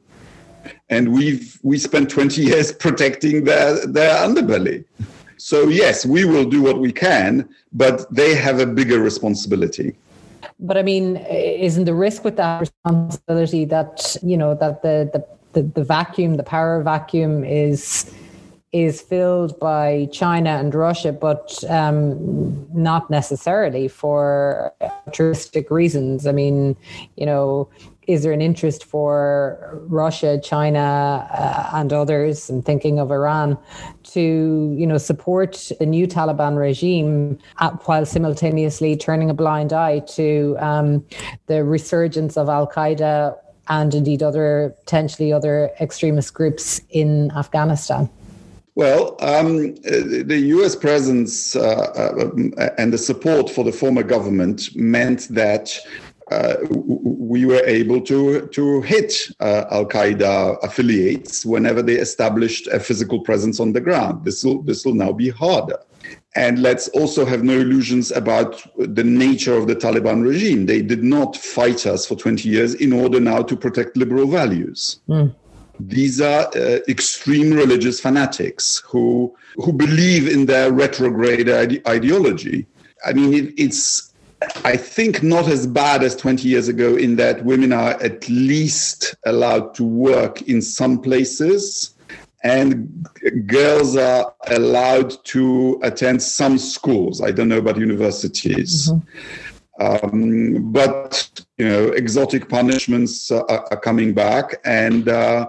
And 0.90 1.14
we've 1.14 1.60
we 1.62 1.78
spent 1.78 2.10
20 2.10 2.42
years 2.50 2.72
protecting 2.72 3.44
their, 3.44 3.86
their 3.86 4.16
underbelly. 4.16 4.86
So 5.38 5.68
yes, 5.68 6.06
we 6.06 6.26
will 6.26 6.46
do 6.46 6.64
what 6.64 6.80
we 6.80 6.92
can, 6.92 7.48
but 7.72 8.12
they 8.14 8.34
have 8.34 8.60
a 8.60 8.66
bigger 8.66 9.00
responsibility. 9.00 9.96
But 10.60 10.78
I 10.78 10.84
mean, 10.84 11.18
isn't 11.18 11.86
the 11.86 11.94
risk 11.94 12.24
with 12.24 12.38
that 12.38 12.60
responsibility 12.60 13.66
that 13.66 14.16
you 14.24 14.38
know 14.38 14.56
that 14.56 14.82
the 14.82 15.10
the 15.14 15.26
the, 15.54 15.64
the 15.64 15.84
vacuum, 15.84 16.36
the 16.36 16.44
power 16.44 16.82
vacuum, 16.84 17.44
is 17.44 18.14
is 18.74 19.02
filled 19.02 19.58
by 19.60 20.08
China 20.12 20.52
and 20.52 20.76
Russia, 20.76 21.12
but 21.12 21.64
um, 21.70 22.68
not 22.74 23.10
necessarily 23.10 23.88
for 23.88 24.74
altruistic 24.82 25.72
reasons. 25.72 26.28
I 26.28 26.32
mean, 26.32 26.76
you 27.16 27.26
know, 27.26 27.70
is 28.08 28.24
there 28.24 28.32
an 28.32 28.42
interest 28.42 28.86
for 28.86 29.80
Russia, 29.88 30.40
China, 30.42 31.28
uh, 31.32 31.78
and 31.78 31.92
others, 31.92 32.50
and 32.50 32.66
thinking 32.66 33.00
of 33.00 33.12
Iran, 33.12 33.58
to 34.04 34.74
you 34.78 34.88
know 34.88 34.98
support 34.98 35.72
the 35.80 35.86
new 35.86 36.08
Taliban 36.08 36.58
regime 36.58 37.38
at, 37.60 37.74
while 37.88 38.06
simultaneously 38.06 38.96
turning 38.96 39.30
a 39.30 39.34
blind 39.34 39.74
eye 39.74 40.00
to 40.00 40.56
um, 40.60 41.06
the 41.48 41.64
resurgence 41.64 42.38
of 42.38 42.48
Al 42.48 42.68
Qaeda 42.68 43.36
and 43.70 43.94
indeed 43.94 44.24
other 44.24 44.74
potentially 44.80 45.34
other 45.34 45.72
extremist 45.82 46.34
groups 46.34 46.82
in 46.90 47.30
Afghanistan? 47.32 48.10
Well, 48.76 49.16
um, 49.22 49.74
the 49.82 50.40
US 50.56 50.76
presence 50.76 51.56
uh, 51.56 52.22
uh, 52.60 52.70
and 52.78 52.94
the 52.94 52.98
support 53.00 53.50
for 53.50 53.64
the 53.64 53.72
former 53.72 54.04
government 54.04 54.76
meant 54.76 55.28
that 55.30 55.76
uh, 56.32 56.56
we 56.70 57.46
were 57.46 57.64
able 57.66 58.02
to 58.02 58.48
to 58.48 58.82
hit 58.82 59.14
uh, 59.40 59.66
Al 59.72 59.86
Qaeda 59.86 60.58
affiliates 60.64 61.46
whenever 61.46 61.82
they 61.82 61.96
established 61.96 62.68
a 62.68 62.80
physical 62.80 63.22
presence 63.22 63.60
on 63.60 63.74
the 63.74 63.82
ground. 63.82 64.26
This 64.26 64.44
will 64.44 64.62
this 64.64 64.86
will 64.86 64.96
now 64.96 65.12
be 65.12 65.30
harder. 65.30 65.80
And 66.36 66.62
let's 66.62 66.88
also 66.90 67.26
have 67.26 67.44
no 67.44 67.54
illusions 67.54 68.12
about 68.12 68.64
the 68.78 69.04
nature 69.04 69.56
of 69.56 69.68
the 69.68 69.76
Taliban 69.76 70.24
regime. 70.24 70.66
They 70.66 70.82
did 70.82 71.04
not 71.04 71.36
fight 71.36 71.86
us 71.86 72.06
for 72.06 72.16
20 72.16 72.48
years 72.48 72.76
in 72.76 72.94
order 72.94 73.20
now 73.20 73.42
to 73.42 73.58
protect 73.58 73.98
liberal 73.98 74.28
values. 74.28 75.00
Mm. 75.10 75.36
These 75.80 76.22
are 76.22 76.48
uh, 76.56 76.80
extreme 76.88 77.52
religious 77.52 78.00
fanatics 78.00 78.84
who 78.86 79.36
who 79.56 79.72
believe 79.72 80.28
in 80.28 80.46
their 80.46 80.72
retrograde 80.72 81.50
ide- 81.50 81.88
ideology. 81.88 82.68
I 83.06 83.14
mean, 83.14 83.34
it, 83.34 83.54
it's 83.58 84.07
I 84.64 84.78
think 84.78 85.24
not 85.24 85.48
as 85.48 85.66
bad 85.66 86.04
as 86.04 86.16
20 86.16 86.48
years 86.48 86.68
ago 86.68 86.96
in 86.96 87.16
that 87.16 87.44
women 87.44 87.74
are 87.74 88.02
at 88.04 88.28
least 88.30 89.16
allowed 89.26 89.74
to 89.76 89.84
work 89.84 90.44
in 90.44 90.62
some 90.62 91.02
places 91.02 91.96
and 92.44 93.08
girls 93.48 93.98
are 93.98 94.34
allowed 94.48 95.24
to 95.26 95.80
attend 95.84 96.22
some 96.22 96.58
schools. 96.58 97.22
I 97.22 97.32
don't 97.32 97.50
know 97.50 97.58
about 97.58 97.78
universities. 97.78 98.92
Mm-hmm. 98.92 99.04
Um, 99.80 100.72
but 100.72 101.46
you 101.58 101.68
know, 101.68 101.90
exotic 101.90 102.50
punishments 102.50 103.30
are, 103.30 103.46
are 103.48 103.80
coming 103.80 104.14
back, 104.14 104.56
and 104.66 105.08
uh, 105.08 105.48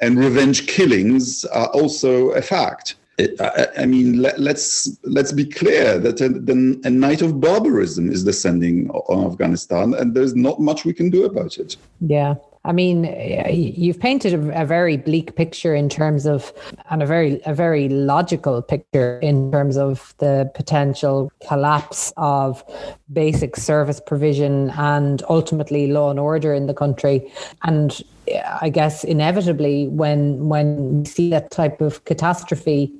and 0.00 0.18
revenge 0.18 0.66
killings 0.66 1.44
are 1.44 1.66
also 1.68 2.30
a 2.30 2.40
fact. 2.40 2.96
I, 3.18 3.68
I 3.78 3.86
mean, 3.86 4.20
let, 4.20 4.34
us 4.34 4.40
let's, 4.40 4.98
let's 5.04 5.32
be 5.32 5.46
clear 5.46 5.98
that 5.98 6.20
a, 6.20 6.28
the, 6.28 6.80
a 6.84 6.90
night 6.90 7.22
of 7.22 7.40
barbarism 7.40 8.10
is 8.12 8.24
descending 8.24 8.90
on 8.90 9.30
Afghanistan, 9.30 9.94
and 9.94 10.14
there's 10.14 10.34
not 10.34 10.60
much 10.60 10.84
we 10.84 10.92
can 10.92 11.10
do 11.10 11.24
about 11.24 11.56
it. 11.58 11.76
Yeah. 12.00 12.34
I 12.66 12.72
mean, 12.72 13.04
you've 13.48 14.00
painted 14.00 14.34
a, 14.34 14.66
very 14.66 14.96
bleak 14.96 15.36
picture 15.36 15.72
in 15.72 15.88
terms 15.88 16.26
of, 16.26 16.52
and 16.90 17.00
a 17.00 17.06
very 17.06 17.40
a 17.46 17.54
very 17.54 17.88
logical 17.88 18.60
picture 18.60 19.20
in 19.20 19.52
terms 19.52 19.76
of 19.76 20.12
the 20.18 20.50
potential 20.52 21.30
collapse 21.46 22.12
of 22.16 22.64
basic 23.12 23.54
service 23.54 24.00
provision 24.04 24.70
and 24.70 25.22
ultimately 25.28 25.86
law 25.92 26.10
and 26.10 26.18
order 26.18 26.52
in 26.52 26.66
the 26.66 26.74
country. 26.74 27.32
And 27.62 28.02
uh, 28.34 28.58
I 28.60 28.68
guess 28.68 29.04
inevitably, 29.04 29.86
when 29.86 30.48
when 30.48 30.98
you 30.98 31.04
see 31.04 31.30
that 31.30 31.52
type 31.52 31.80
of 31.80 32.04
catastrophe, 32.04 32.92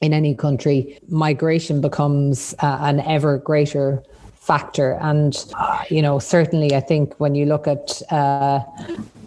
in 0.00 0.12
any 0.12 0.34
country, 0.34 0.98
migration 1.08 1.80
becomes 1.80 2.54
uh, 2.60 2.78
an 2.80 3.00
ever 3.00 3.38
greater 3.38 4.02
factor. 4.48 4.92
And, 5.00 5.36
uh, 5.58 5.82
you 5.90 6.00
know, 6.00 6.18
certainly 6.18 6.74
I 6.74 6.80
think 6.80 7.14
when 7.18 7.34
you 7.34 7.44
look 7.44 7.66
at 7.66 8.00
uh, 8.10 8.60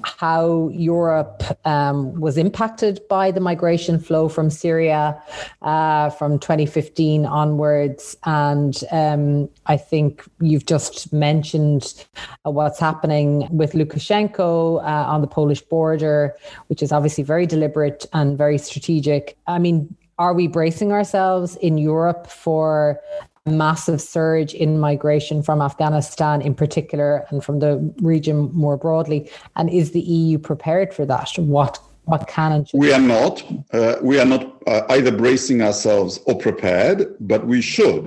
how 0.04 0.70
Europe 0.70 1.44
um, 1.66 2.20
was 2.20 2.38
impacted 2.38 3.02
by 3.08 3.30
the 3.30 3.40
migration 3.40 4.00
flow 4.00 4.30
from 4.30 4.50
Syria 4.50 5.22
uh, 5.62 6.10
from 6.10 6.40
2015 6.40 7.26
onwards. 7.26 8.16
And 8.26 8.84
um, 8.92 9.50
I 9.68 9.78
think 9.78 10.24
you've 10.40 10.66
just 10.66 11.14
mentioned 11.14 12.06
uh, 12.46 12.52
what's 12.52 12.80
happening 12.80 13.48
with 13.52 13.74
Lukashenko 13.74 14.82
uh, 14.82 15.12
on 15.14 15.22
the 15.22 15.28
Polish 15.28 15.62
border, 15.62 16.36
which 16.68 16.82
is 16.82 16.92
obviously 16.92 17.24
very 17.24 17.46
deliberate 17.46 18.08
and 18.14 18.38
very 18.38 18.58
strategic. 18.58 19.38
I 19.46 19.60
mean, 19.60 19.96
are 20.22 20.36
we 20.36 20.46
bracing 20.46 20.92
ourselves 20.92 21.56
in 21.58 21.80
Europe 21.80 22.28
for 22.28 23.02
a 23.48 23.50
massive 23.50 24.00
surge 24.00 24.54
in 24.54 24.80
migration 24.80 25.42
from 25.42 25.64
Afghanistan 25.64 26.44
in 26.44 26.54
particular 26.54 27.26
and 27.30 27.44
from 27.44 27.58
the 27.58 27.74
region 28.02 28.52
more 28.54 28.78
broadly? 28.78 29.28
And 29.56 29.68
is 29.68 29.94
the 29.94 30.00
EU 30.00 30.38
prepared 30.38 30.94
for 30.94 31.06
that? 31.08 31.32
What 31.38 31.80
what 32.06 32.28
can 32.28 32.52
and 32.52 32.70
we 32.74 32.92
are 32.94 33.02
not 33.18 33.44
uh, 33.74 33.96
we 34.02 34.20
are 34.20 34.26
not 34.26 34.44
uh, 34.68 34.82
either 34.90 35.12
bracing 35.12 35.62
ourselves 35.64 36.20
or 36.28 36.38
prepared, 36.38 37.16
but 37.20 37.48
we 37.48 37.62
should 37.62 38.04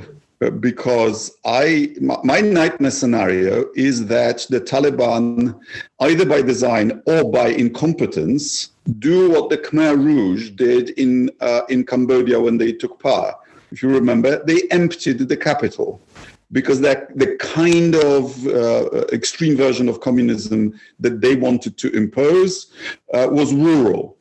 because 0.61 1.37
I 1.45 1.95
my 2.01 2.41
nightmare 2.41 2.91
scenario 2.91 3.67
is 3.75 4.07
that 4.07 4.47
the 4.51 4.61
Taliban, 4.61 5.59
either 6.01 6.27
by 6.27 6.43
design 6.43 7.03
or 7.07 7.31
by 7.31 7.49
incompetence, 7.49 8.71
do 8.99 9.31
what 9.31 9.51
the 9.51 9.59
Khmer 9.59 9.97
Rouge 9.97 10.51
did 10.51 10.91
in 10.91 11.31
uh, 11.41 11.63
in 11.69 11.85
Cambodia 11.85 12.41
when 12.41 12.59
they 12.59 12.73
took 12.73 13.03
power. 13.03 13.35
If 13.71 13.83
you 13.83 13.89
remember, 13.89 14.45
they 14.45 14.63
emptied 14.71 15.19
the 15.19 15.37
capital 15.37 16.01
because 16.53 16.81
that 16.81 17.17
the 17.19 17.37
kind 17.37 17.97
of 17.97 18.47
uh, 18.47 19.07
extreme 19.13 19.57
version 19.57 19.89
of 19.89 20.01
communism 20.01 20.79
that 21.01 21.21
they 21.21 21.35
wanted 21.35 21.77
to 21.79 21.91
impose 21.91 22.73
uh, 23.13 23.29
was 23.31 23.53
rural. 23.53 24.17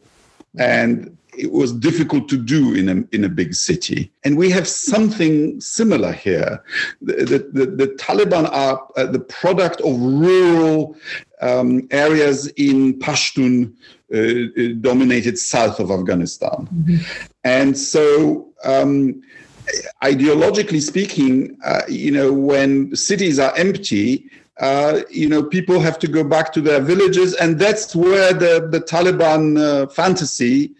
And 0.58 1.18
it 1.38 1.52
was 1.52 1.72
difficult 1.72 2.30
to 2.30 2.38
do 2.38 2.74
in 2.74 2.90
a, 2.90 3.16
in 3.16 3.24
a 3.24 3.30
big 3.30 3.54
city. 3.54 4.12
And 4.24 4.38
we 4.38 4.50
have 4.52 4.68
something 4.68 5.60
similar 5.60 6.12
here. 6.12 6.64
The, 7.02 7.50
the, 7.52 7.66
the 7.66 7.88
Taliban 8.00 8.50
are 8.52 8.88
uh, 8.96 9.06
the 9.06 9.20
product 9.20 9.82
of 9.82 10.00
rural 10.00 10.96
um, 11.42 11.88
areas 11.92 12.48
in 12.56 13.00
Pashtun 13.00 13.74
uh, 14.14 14.18
uh 14.18 14.76
dominated 14.82 15.38
south 15.40 15.80
of 15.80 15.90
Afghanistan. 15.90 16.68
Mm-hmm. 16.72 16.98
And 17.44 17.78
so 17.78 18.50
um, 18.64 19.22
ideologically 20.04 20.82
speaking, 20.82 21.58
uh, 21.66 21.82
you 21.88 22.12
know, 22.12 22.32
when 22.32 22.96
cities 22.96 23.40
are 23.40 23.54
empty, 23.56 24.30
uh, 24.60 25.02
you 25.10 25.28
know, 25.28 25.42
people 25.42 25.80
have 25.80 25.98
to 26.00 26.08
go 26.08 26.24
back 26.24 26.54
to 26.54 26.62
their 26.62 26.80
villages, 26.80 27.34
and 27.36 27.58
that's 27.58 27.96
where 27.96 28.34
the 28.34 28.68
the 28.70 28.80
Taliban 28.80 29.58
uh, 29.60 29.88
fantasy 29.88 30.76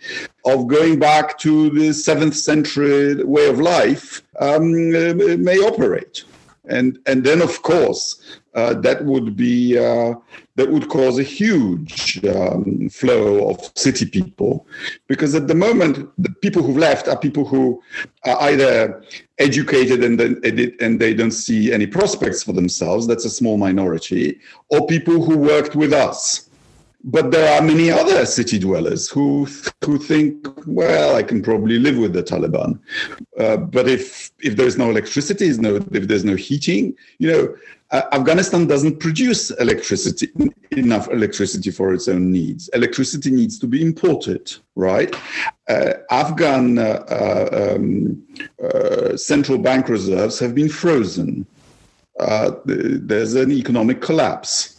of 0.46 0.68
going 0.68 1.00
back 1.00 1.38
to 1.40 1.70
the 1.72 1.92
seventh 1.94 2.36
century 2.36 3.24
way 3.24 3.48
of 3.48 3.60
life 3.60 4.22
um, 4.40 4.74
uh, 4.96 5.14
may 5.38 5.58
operate. 5.58 6.24
And 6.70 7.00
and 7.06 7.24
then, 7.24 7.42
of 7.42 7.62
course, 7.62 8.40
uh, 8.56 8.76
that 8.76 9.04
would 9.04 9.36
be 9.36 9.78
uh, 9.78 10.14
that 10.56 10.70
would 10.72 10.88
cause 10.88 11.20
a 11.20 11.24
huge 11.24 12.24
um, 12.26 12.88
flow 12.90 13.50
of 13.50 13.72
city 13.76 14.06
people. 14.06 14.66
Because 15.08 15.36
at 15.36 15.48
the 15.48 15.56
moment 15.56 16.10
the 16.18 16.30
people 16.42 16.64
who've 16.64 16.78
left 16.78 17.08
are 17.08 17.18
people 17.18 17.46
who 17.46 17.82
are 18.26 18.42
either 18.44 19.04
educated 19.40 20.04
and 20.04 20.22
and 20.22 21.00
they 21.00 21.14
don't 21.14 21.32
see 21.32 21.74
any 21.74 21.88
prospects 21.88 22.44
for 22.44 22.54
themselves 22.54 23.08
that's 23.08 23.26
a 23.26 23.30
small 23.30 23.58
minority 23.58 24.40
or 24.70 24.86
people 24.86 25.24
who 25.26 25.38
worked 25.38 25.76
with 25.76 25.92
us 25.92 26.50
but 27.04 27.32
there 27.32 27.54
are 27.54 27.62
many 27.62 27.92
other 27.92 28.26
city 28.26 28.58
dwellers 28.58 29.10
who 29.10 29.46
who 29.84 29.98
think, 29.98 30.48
well, 30.66 31.16
I 31.16 31.24
can 31.24 31.42
probably 31.42 31.78
live 31.78 31.98
with 31.98 32.14
the 32.14 32.24
Taliban. 32.24 32.80
Uh, 33.38 33.58
but 33.58 33.90
if 33.90 34.32
if 34.40 34.56
there's 34.56 34.78
no 34.78 34.90
electricity, 34.90 35.50
no 35.58 35.76
if 35.92 36.08
there's 36.08 36.24
no 36.24 36.36
heating, 36.36 36.96
you 37.20 37.32
know, 37.32 37.56
uh, 37.92 38.04
Afghanistan 38.14 38.68
doesn't 38.68 39.00
produce 39.00 39.52
electricity 39.52 40.30
enough 40.72 41.10
electricity 41.10 41.72
for 41.72 41.94
its 41.94 42.08
own 42.08 42.32
needs. 42.32 42.70
Electricity 42.70 43.32
needs 43.32 43.60
to 43.60 43.68
be 43.68 43.82
imported, 43.82 44.54
right? 44.76 45.14
Uh, 45.68 45.94
Afghan 46.10 46.80
uh, 46.80 47.04
uh, 47.10 47.76
um, 47.76 48.24
uh, 48.64 49.18
central 49.18 49.58
bank 49.58 49.90
reserves 49.90 50.40
have 50.40 50.56
been 50.56 50.70
frozen. 50.70 51.46
there's 52.66 53.36
an 53.36 53.52
economic 53.52 54.02
collapse 54.02 54.73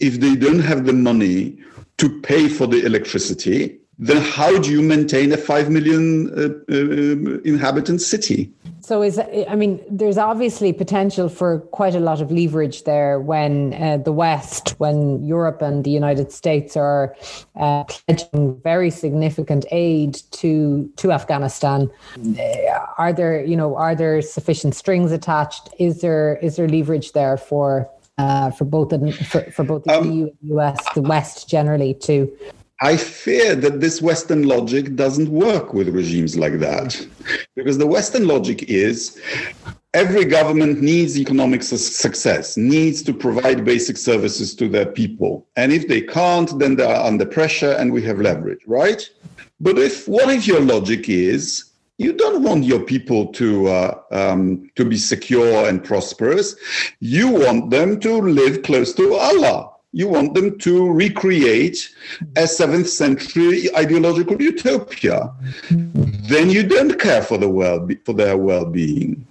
if 0.00 0.20
they 0.20 0.36
don't 0.36 0.60
have 0.60 0.86
the 0.86 0.92
money 0.92 1.58
to 1.98 2.20
pay 2.20 2.48
for 2.48 2.66
the 2.66 2.84
electricity, 2.84 3.78
then 3.98 4.18
how 4.18 4.58
do 4.58 4.70
you 4.70 4.82
maintain 4.82 5.32
a 5.32 5.36
5 5.36 5.70
million 5.70 6.28
uh, 6.30 6.48
uh, 6.70 7.40
inhabitant 7.44 8.02
city? 8.02 8.52
So 8.80 9.02
is 9.02 9.18
I 9.18 9.56
mean, 9.56 9.82
there's 9.90 10.16
obviously 10.16 10.72
potential 10.72 11.28
for 11.28 11.58
quite 11.58 11.96
a 11.96 11.98
lot 11.98 12.20
of 12.20 12.30
leverage 12.30 12.84
there 12.84 13.18
when 13.18 13.74
uh, 13.74 13.96
the 13.96 14.12
West, 14.12 14.76
when 14.78 15.24
Europe 15.24 15.60
and 15.60 15.82
the 15.82 15.90
United 15.90 16.30
States 16.30 16.76
are 16.76 17.16
uh, 17.56 17.82
pledging 17.84 18.60
very 18.62 18.90
significant 18.90 19.66
aid 19.72 20.20
to 20.32 20.88
to 20.98 21.10
Afghanistan. 21.10 21.90
Uh, 22.16 22.86
are 22.96 23.12
there, 23.12 23.44
you 23.44 23.56
know, 23.56 23.74
are 23.76 23.96
there 23.96 24.22
sufficient 24.22 24.76
strings 24.76 25.10
attached? 25.10 25.68
Is 25.80 26.00
there 26.00 26.36
is 26.36 26.54
there 26.54 26.68
leverage 26.68 27.10
there 27.10 27.36
for 27.36 27.90
uh, 28.18 28.50
for 28.50 28.64
both 28.64 28.88
the, 28.90 29.12
for, 29.12 29.42
for 29.50 29.64
both 29.64 29.84
the 29.84 29.98
um, 29.98 30.10
EU 30.10 30.24
and 30.24 30.32
the 30.42 30.56
US, 30.56 30.78
the 30.94 31.02
West 31.02 31.48
generally 31.48 31.94
too? 31.94 32.30
I 32.80 32.96
fear 32.96 33.54
that 33.56 33.80
this 33.80 34.02
Western 34.02 34.46
logic 34.46 34.96
doesn't 34.96 35.30
work 35.30 35.72
with 35.72 35.88
regimes 35.88 36.36
like 36.36 36.58
that. 36.60 37.06
Because 37.54 37.78
the 37.78 37.86
Western 37.86 38.26
logic 38.26 38.64
is 38.64 39.18
every 39.94 40.26
government 40.26 40.82
needs 40.82 41.18
economic 41.18 41.62
su- 41.62 41.78
success, 41.78 42.58
needs 42.58 43.02
to 43.04 43.14
provide 43.14 43.64
basic 43.64 43.96
services 43.96 44.54
to 44.56 44.68
their 44.68 44.84
people. 44.84 45.46
And 45.56 45.72
if 45.72 45.88
they 45.88 46.02
can't, 46.02 46.58
then 46.58 46.76
they 46.76 46.84
are 46.84 47.06
under 47.06 47.24
pressure 47.24 47.72
and 47.72 47.92
we 47.92 48.02
have 48.02 48.20
leverage, 48.20 48.60
right? 48.66 49.08
But 49.58 49.78
if 49.78 50.06
what 50.06 50.28
if 50.28 50.46
your 50.46 50.60
logic 50.60 51.08
is 51.08 51.64
you 51.98 52.12
don't 52.12 52.42
want 52.42 52.64
your 52.64 52.80
people 52.80 53.26
to 53.28 53.68
uh, 53.68 54.00
um, 54.10 54.70
to 54.74 54.84
be 54.84 54.96
secure 54.96 55.68
and 55.68 55.82
prosperous. 55.82 56.54
You 57.00 57.30
want 57.30 57.70
them 57.70 58.00
to 58.00 58.20
live 58.20 58.62
close 58.62 58.92
to 58.94 59.14
Allah. 59.14 59.72
You 59.92 60.08
want 60.08 60.34
them 60.34 60.58
to 60.58 60.92
recreate 60.92 61.94
a 62.36 62.46
seventh 62.46 62.88
century 62.90 63.74
ideological 63.74 64.40
utopia. 64.40 65.32
Then 65.70 66.50
you 66.50 66.64
don't 66.64 66.98
care 66.98 67.22
for 67.22 67.38
the 67.38 67.48
well 67.48 67.88
for 68.04 68.12
their 68.12 68.36
well 68.36 68.66
being, 68.66 69.26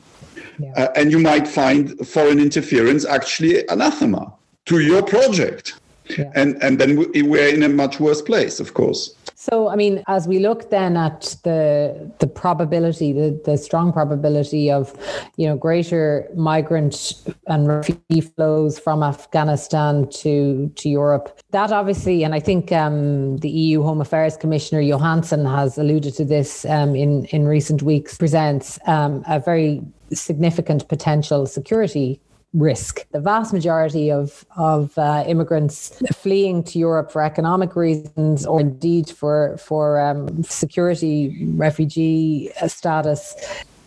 yeah. 0.57 0.73
uh, 0.75 0.87
and 0.95 1.11
you 1.11 1.19
might 1.19 1.47
find 1.47 1.99
foreign 2.07 2.39
interference 2.39 3.05
actually 3.05 3.67
anathema 3.67 4.33
to 4.65 4.79
your 4.79 5.03
project. 5.03 5.79
Yeah. 6.17 6.31
And 6.35 6.61
and 6.61 6.79
then 6.79 6.97
we're 7.29 7.47
in 7.47 7.63
a 7.63 7.69
much 7.69 7.99
worse 7.99 8.21
place, 8.21 8.59
of 8.59 8.73
course. 8.73 9.15
So, 9.37 9.67
I 9.67 9.75
mean, 9.75 10.03
as 10.07 10.27
we 10.27 10.39
look 10.39 10.69
then 10.69 10.95
at 10.97 11.35
the 11.43 12.11
the 12.19 12.27
probability, 12.27 13.11
the, 13.11 13.39
the 13.43 13.57
strong 13.57 13.91
probability 13.91 14.71
of, 14.71 14.93
you 15.37 15.45
know, 15.47 15.57
greater 15.57 16.27
migrant 16.35 17.13
and 17.47 17.67
refugee 17.67 18.21
flows 18.21 18.79
from 18.79 19.03
Afghanistan 19.03 20.07
to 20.21 20.71
to 20.75 20.89
Europe, 20.89 21.39
that 21.51 21.71
obviously, 21.71 22.23
and 22.23 22.33
I 22.33 22.39
think 22.39 22.71
um, 22.71 23.37
the 23.37 23.49
EU 23.49 23.83
Home 23.83 23.99
Affairs 23.99 24.37
Commissioner 24.37 24.81
Johansson 24.81 25.45
has 25.45 25.77
alluded 25.77 26.15
to 26.15 26.25
this 26.25 26.65
um, 26.65 26.95
in 26.95 27.25
in 27.25 27.47
recent 27.47 27.81
weeks, 27.81 28.17
presents 28.17 28.79
um, 28.87 29.23
a 29.27 29.39
very 29.39 29.81
significant 30.13 30.87
potential 30.87 31.45
security 31.45 32.21
risk. 32.55 33.05
The 33.11 33.19
vast 33.19 33.53
majority 33.53 34.11
of, 34.11 34.45
of 34.55 34.97
uh, 34.97 35.23
immigrants 35.27 36.01
fleeing 36.13 36.63
to 36.63 36.79
Europe 36.79 37.11
for 37.11 37.21
economic 37.21 37.75
reasons 37.75 38.45
or 38.45 38.61
indeed 38.61 39.09
for, 39.09 39.57
for 39.57 39.99
um, 39.99 40.43
security, 40.43 41.45
refugee 41.55 42.51
status 42.67 43.35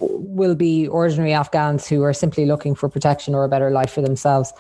will 0.01 0.55
be 0.55 0.87
ordinary 0.89 1.33
Afghans 1.33 1.87
who 1.87 2.03
are 2.03 2.13
simply 2.13 2.47
looking 2.47 2.75
for 2.75 2.89
protection 2.89 3.35
or 3.35 3.45
a 3.45 3.49
better 3.49 3.71
life 3.71 3.91
for 3.91 4.01
themselves. 4.01 4.53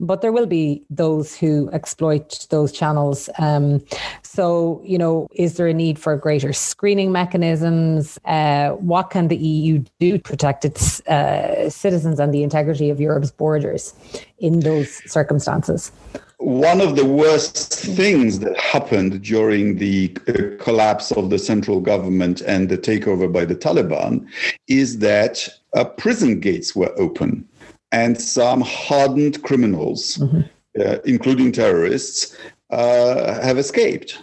But 0.00 0.20
there 0.20 0.32
will 0.32 0.46
be 0.46 0.82
those 0.90 1.36
who 1.36 1.70
exploit 1.72 2.46
those 2.50 2.72
channels. 2.72 3.28
Um, 3.38 3.84
so, 4.22 4.80
you 4.84 4.98
know, 4.98 5.28
is 5.32 5.56
there 5.56 5.68
a 5.68 5.74
need 5.74 5.98
for 5.98 6.16
greater 6.16 6.52
screening 6.52 7.12
mechanisms? 7.12 8.18
Uh, 8.24 8.70
what 8.70 9.10
can 9.10 9.28
the 9.28 9.36
EU 9.36 9.84
do 10.00 10.12
to 10.12 10.18
protect 10.18 10.64
its 10.64 11.00
uh, 11.06 11.70
citizens 11.70 12.20
and 12.20 12.34
the 12.34 12.42
integrity 12.42 12.90
of 12.90 13.00
Europe's 13.00 13.30
borders 13.30 13.94
in 14.38 14.60
those 14.60 15.00
circumstances? 15.10 15.92
One 16.38 16.80
of 16.80 16.96
the 16.96 17.04
worst 17.04 17.72
things 17.72 18.38
that 18.40 18.56
happened 18.58 19.22
during 19.22 19.76
the 19.76 20.16
uh, 20.28 20.62
collapse 20.62 21.12
of 21.12 21.30
the 21.30 21.38
central 21.38 21.80
government 21.80 22.40
and 22.42 22.68
the 22.68 22.78
takeover 22.78 23.32
by 23.32 23.44
the 23.44 23.54
Taliban 23.54 24.26
is 24.68 24.98
that 24.98 25.48
uh, 25.74 25.84
prison 25.84 26.40
gates 26.40 26.74
were 26.74 26.92
open 26.98 27.48
and 27.92 28.20
some 28.20 28.60
hardened 28.60 29.42
criminals, 29.44 30.18
mm-hmm. 30.18 30.40
uh, 30.80 30.98
including 31.04 31.52
terrorists, 31.52 32.36
uh, 32.70 33.40
have 33.40 33.56
escaped. 33.56 34.18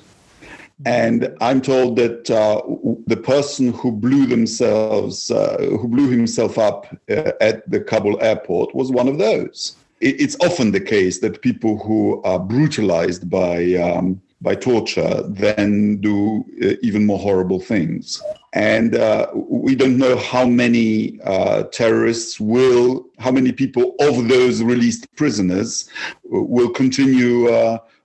And 0.86 1.36
I'm 1.41 1.62
told 1.62 1.95
that 1.97 2.30
uh, 2.30 2.62
the 3.06 3.17
person 3.17 3.71
who 3.71 3.91
blew 3.91 4.26
themselves, 4.26 5.30
uh, 5.30 5.58
who 5.60 5.88
blew 5.88 6.10
himself 6.10 6.58
up 6.58 6.88
uh, 7.10 7.32
at 7.39 7.69
the 7.69 7.80
Kabul 7.80 8.21
airport, 8.21 8.74
was 8.74 8.91
one 8.91 9.08
of 9.08 9.19
those. 9.19 9.76
It's 10.02 10.36
often 10.42 10.72
the 10.72 10.82
case 10.82 11.20
that 11.20 11.42
people 11.42 11.78
who 11.78 12.22
are 12.24 12.40
brutalized 12.40 13.30
by 13.30 13.76
um, 13.76 14.22
by 14.42 14.56
torture 14.56 15.22
then 15.28 15.98
do 15.98 16.44
uh, 16.64 16.74
even 16.82 17.06
more 17.06 17.20
horrible 17.20 17.60
things. 17.60 18.22
And 18.54 18.96
uh, 18.96 19.28
we 19.36 19.76
don't 19.76 19.98
know 19.98 20.18
how 20.18 20.46
many 20.46 21.20
uh, 21.22 21.64
terrorists 21.66 22.40
will, 22.40 23.06
how 23.20 23.32
many 23.32 23.52
people 23.52 23.96
of 24.00 24.28
those 24.28 24.64
released 24.64 25.16
prisoners 25.16 25.88
will 26.24 26.72
continue 26.72 27.50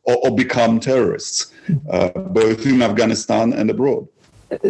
or, 0.06 0.16
or 0.22 0.34
become 0.34 0.78
terrorists 0.78 1.52
uh, 1.90 2.08
both 2.10 2.64
in 2.66 2.82
Afghanistan 2.82 3.52
and 3.52 3.70
abroad. 3.70 4.06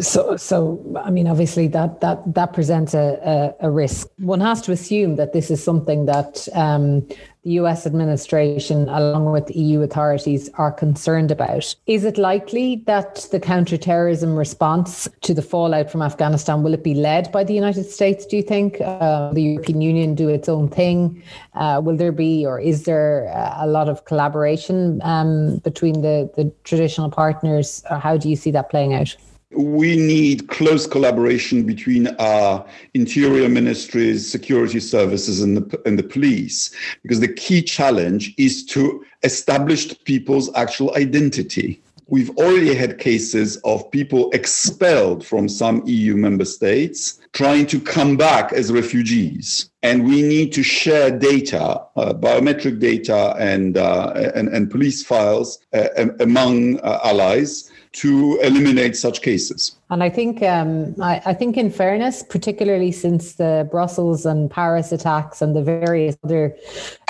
So, 0.01 0.37
so 0.37 1.03
I 1.05 1.11
mean, 1.11 1.27
obviously 1.27 1.69
that 1.69 2.01
that 2.01 2.35
that 2.35 2.53
presents 2.53 2.95
a, 2.95 3.55
a, 3.61 3.69
a 3.69 3.71
risk. 3.71 4.09
One 4.19 4.41
has 4.41 4.63
to 4.63 4.73
assume 4.73 5.17
that 5.17 5.33
this 5.33 5.51
is 5.51 5.63
something 5.63 6.07
that 6.07 6.49
um, 6.55 7.07
the 7.47 7.53
US 7.61 7.87
administration, 7.87 8.89
along 8.89 9.31
with 9.31 9.55
EU 9.55 9.83
authorities, 9.83 10.51
are 10.55 10.73
concerned 10.73 11.31
about. 11.31 11.77
Is 11.87 12.05
it 12.05 12.19
likely 12.19 12.83
that 12.87 13.29
the 13.31 13.39
counterterrorism 13.39 14.35
response 14.35 15.09
to 15.21 15.33
the 15.33 15.43
fallout 15.43 15.91
from 15.91 16.03
Afghanistan 16.03 16.65
will 16.65 16.75
it 16.75 16.83
be 16.83 16.95
led 16.95 17.31
by 17.31 17.45
the 17.45 17.55
United 17.55 17.85
States? 17.85 18.27
Do 18.27 18.37
you 18.37 18.43
think 18.43 18.81
uh, 18.81 19.33
the 19.33 19.43
European 19.43 19.81
Union 19.81 20.15
do 20.17 20.29
its 20.29 20.49
own 20.49 20.69
thing? 20.69 21.23
Uh, 21.55 21.81
will 21.85 21.97
there 21.97 22.13
be, 22.13 22.45
or 22.45 22.59
is 22.59 22.83
there 22.83 23.27
a 23.59 23.67
lot 23.67 23.89
of 23.89 24.05
collaboration 24.07 25.01
um, 25.03 25.59
between 25.59 26.03
the 26.03 26.29
the 26.37 26.53
traditional 26.65 27.11
partners? 27.11 27.85
Or 27.91 27.99
how 27.99 28.17
do 28.17 28.29
you 28.29 28.37
see 28.37 28.51
that 28.51 28.71
playing 28.71 28.95
out? 28.95 29.15
We 29.53 29.97
need 29.97 30.49
close 30.49 30.87
collaboration 30.87 31.65
between 31.65 32.09
our 32.19 32.67
interior 32.95 33.49
ministries, 33.49 34.29
security 34.29 34.81
services, 34.81 35.41
and 35.41 35.57
the, 35.57 35.83
and 35.87 35.99
the 35.99 36.03
police, 36.03 36.75
because 37.03 37.21
the 37.21 37.33
key 37.33 37.63
challenge 37.63 38.35
is 38.39 38.65
to 38.67 39.05
establish 39.23 39.95
people's 40.05 40.53
actual 40.55 40.95
identity. 40.97 41.81
We've 42.09 42.31
already 42.39 42.73
had 42.75 42.99
cases 42.99 43.57
of 43.59 43.91
people 43.91 44.31
expelled 44.31 45.27
from 45.27 45.49
some 45.49 45.83
EU 45.87 46.17
member 46.17 46.45
states 46.45 47.21
trying 47.33 47.67
to 47.67 47.81
come 47.81 48.17
back 48.17 48.53
as 48.53 48.73
refugees. 48.73 49.71
And 49.83 50.05
we 50.05 50.23
need 50.23 50.53
to 50.53 50.63
share 50.63 51.11
data, 51.11 51.83
uh, 51.97 52.15
biometric 52.15 52.79
data, 52.79 53.35
and, 53.39 53.77
uh, 53.77 54.31
and, 54.37 54.49
and, 54.49 54.71
police 54.71 55.05
files 55.05 55.59
uh, 55.73 55.89
among 56.21 56.79
uh, 56.81 57.01
allies 57.05 57.73
to 57.97 58.39
eliminate 58.43 58.97
such 58.97 59.23
cases. 59.23 59.76
And 59.89 60.03
I 60.03 60.11
think, 60.11 60.43
um, 60.43 60.97
I, 61.01 61.23
I, 61.27 61.33
think, 61.33 61.57
in 61.57 61.71
fairness, 61.71 62.25
particularly 62.25 62.91
since 62.91 63.35
the 63.35 63.69
Brussels 63.71 64.27
and 64.27 64.51
Paris 64.51 64.91
attacks 64.91 65.41
and 65.41 65.55
the 65.55 65.63
various 65.63 66.17
other 66.25 66.57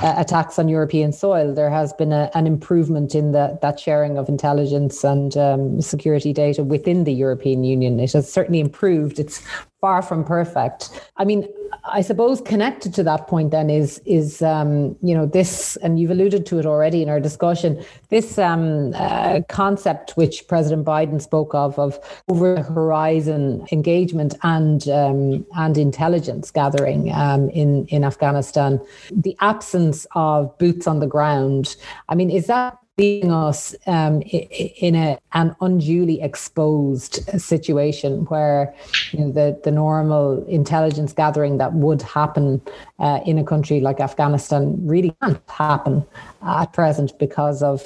uh, 0.02 0.14
attacks 0.18 0.58
on 0.58 0.68
European 0.68 1.10
soil, 1.10 1.54
there 1.54 1.70
has 1.70 1.94
been 1.94 2.12
a, 2.12 2.30
an 2.34 2.46
improvement 2.46 3.14
in 3.14 3.32
the, 3.32 3.58
that 3.62 3.80
sharing 3.80 4.18
of 4.18 4.28
intelligence 4.28 5.04
and 5.04 5.38
um, 5.38 5.80
security 5.80 6.34
data 6.34 6.62
within 6.62 7.04
the 7.04 7.14
European 7.14 7.64
Union. 7.64 7.98
It 7.98 8.12
has 8.12 8.30
certainly 8.30 8.60
improved. 8.60 9.18
It's 9.18 9.42
far 9.80 10.02
from 10.02 10.24
perfect. 10.24 10.90
I 11.16 11.24
mean, 11.24 11.48
I 11.84 12.00
suppose 12.00 12.40
connected 12.40 12.92
to 12.94 13.02
that 13.04 13.28
point 13.28 13.50
then 13.50 13.70
is 13.70 14.00
is 14.04 14.42
um, 14.42 14.96
you 15.02 15.14
know 15.14 15.26
this, 15.26 15.76
and 15.76 16.00
you've 16.00 16.10
alluded 16.10 16.46
to 16.46 16.58
it 16.58 16.66
already 16.66 17.02
in 17.02 17.08
our 17.08 17.20
discussion. 17.20 17.84
This 18.08 18.38
um, 18.38 18.92
uh, 18.94 19.42
concept 19.48 20.16
which 20.16 20.48
President 20.48 20.84
Biden 20.84 21.20
spoke 21.20 21.54
of 21.54 21.78
of 21.78 21.98
over 22.28 22.65
horizon 22.66 23.66
engagement 23.72 24.34
and 24.42 24.88
um, 24.88 25.46
and 25.56 25.78
intelligence 25.78 26.50
gathering 26.50 27.12
um, 27.12 27.48
in 27.50 27.86
in 27.86 28.04
Afghanistan, 28.04 28.80
the 29.10 29.36
absence 29.40 30.06
of 30.14 30.56
boots 30.58 30.86
on 30.86 31.00
the 31.00 31.06
ground. 31.06 31.76
I 32.08 32.14
mean, 32.14 32.30
is 32.30 32.46
that 32.46 32.78
leaving 32.98 33.30
us 33.30 33.74
um, 33.86 34.22
in 34.22 34.94
a, 34.94 35.18
an 35.34 35.54
unduly 35.60 36.22
exposed 36.22 37.20
situation 37.38 38.24
where 38.26 38.74
you 39.12 39.20
know, 39.20 39.30
the, 39.30 39.60
the 39.64 39.70
normal 39.70 40.42
intelligence 40.46 41.12
gathering 41.12 41.58
that 41.58 41.74
would 41.74 42.00
happen 42.00 42.60
uh, 42.98 43.20
in 43.26 43.38
a 43.38 43.44
country 43.44 43.80
like 43.80 44.00
Afghanistan 44.00 44.74
really 44.86 45.14
can't 45.22 45.40
happen 45.46 46.06
at 46.42 46.72
present 46.72 47.18
because 47.18 47.62
of 47.62 47.82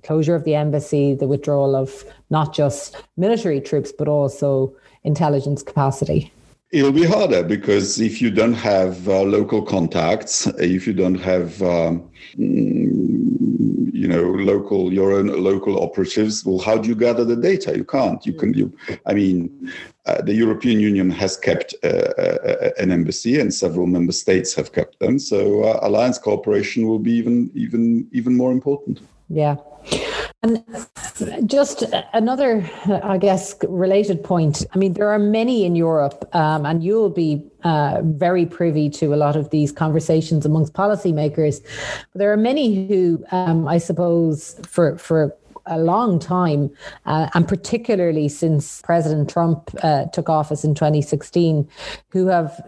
the 0.00 0.06
closure 0.06 0.34
of 0.34 0.44
the 0.44 0.54
embassy, 0.54 1.14
the 1.14 1.26
withdrawal 1.26 1.74
of 1.74 2.04
not 2.30 2.54
just 2.54 2.96
military 3.16 3.60
troops, 3.60 3.92
but 3.92 4.08
also 4.08 4.72
intelligence 5.04 5.62
capacity. 5.62 6.32
It'll 6.70 6.92
be 6.92 7.04
harder 7.04 7.42
because 7.42 7.98
if 7.98 8.20
you 8.20 8.30
don't 8.30 8.52
have 8.52 9.08
uh, 9.08 9.22
local 9.22 9.62
contacts, 9.62 10.46
if 10.58 10.86
you 10.86 10.92
don't 10.92 11.18
have, 11.18 11.62
um, 11.62 12.10
you 12.36 14.06
know, 14.06 14.22
local 14.22 14.92
your 14.92 15.12
own 15.12 15.28
local 15.28 15.82
operatives, 15.82 16.44
well, 16.44 16.58
how 16.58 16.76
do 16.76 16.88
you 16.88 16.94
gather 16.94 17.24
the 17.24 17.36
data? 17.36 17.74
You 17.74 17.84
can't. 17.84 18.24
You 18.26 18.34
can. 18.34 18.52
You, 18.52 18.70
I 19.06 19.14
mean, 19.14 19.72
uh, 20.04 20.20
the 20.20 20.34
European 20.34 20.78
Union 20.78 21.08
has 21.10 21.38
kept 21.38 21.74
uh, 21.82 22.12
uh 22.18 22.70
an 22.78 22.92
embassy, 22.92 23.40
and 23.40 23.52
several 23.52 23.86
member 23.86 24.12
states 24.12 24.54
have 24.54 24.72
kept 24.72 24.98
them. 24.98 25.18
So 25.18 25.64
uh, 25.64 25.80
alliance 25.82 26.18
cooperation 26.18 26.86
will 26.86 26.98
be 26.98 27.12
even 27.12 27.50
even 27.54 28.06
even 28.12 28.36
more 28.36 28.52
important. 28.52 29.00
Yeah. 29.30 29.56
And 30.40 30.62
just 31.46 31.82
another, 32.12 32.68
I 32.86 33.18
guess, 33.18 33.56
related 33.68 34.22
point. 34.22 34.64
I 34.72 34.78
mean, 34.78 34.92
there 34.92 35.08
are 35.08 35.18
many 35.18 35.64
in 35.64 35.74
Europe, 35.74 36.28
um, 36.32 36.64
and 36.64 36.82
you'll 36.82 37.10
be 37.10 37.42
uh, 37.64 38.02
very 38.04 38.46
privy 38.46 38.88
to 38.90 39.14
a 39.14 39.16
lot 39.16 39.34
of 39.34 39.50
these 39.50 39.72
conversations 39.72 40.46
amongst 40.46 40.74
policymakers. 40.74 41.60
But 42.12 42.18
there 42.20 42.32
are 42.32 42.36
many 42.36 42.86
who, 42.86 43.24
um, 43.32 43.66
I 43.66 43.78
suppose, 43.78 44.60
for 44.64 44.96
for 44.96 45.36
a 45.68 45.78
long 45.78 46.18
time, 46.18 46.70
uh, 47.06 47.28
and 47.34 47.46
particularly 47.46 48.28
since 48.28 48.82
President 48.82 49.28
Trump 49.30 49.70
uh, 49.82 50.06
took 50.06 50.28
office 50.28 50.64
in 50.64 50.74
2016, 50.74 51.68
who 52.10 52.26
have 52.26 52.60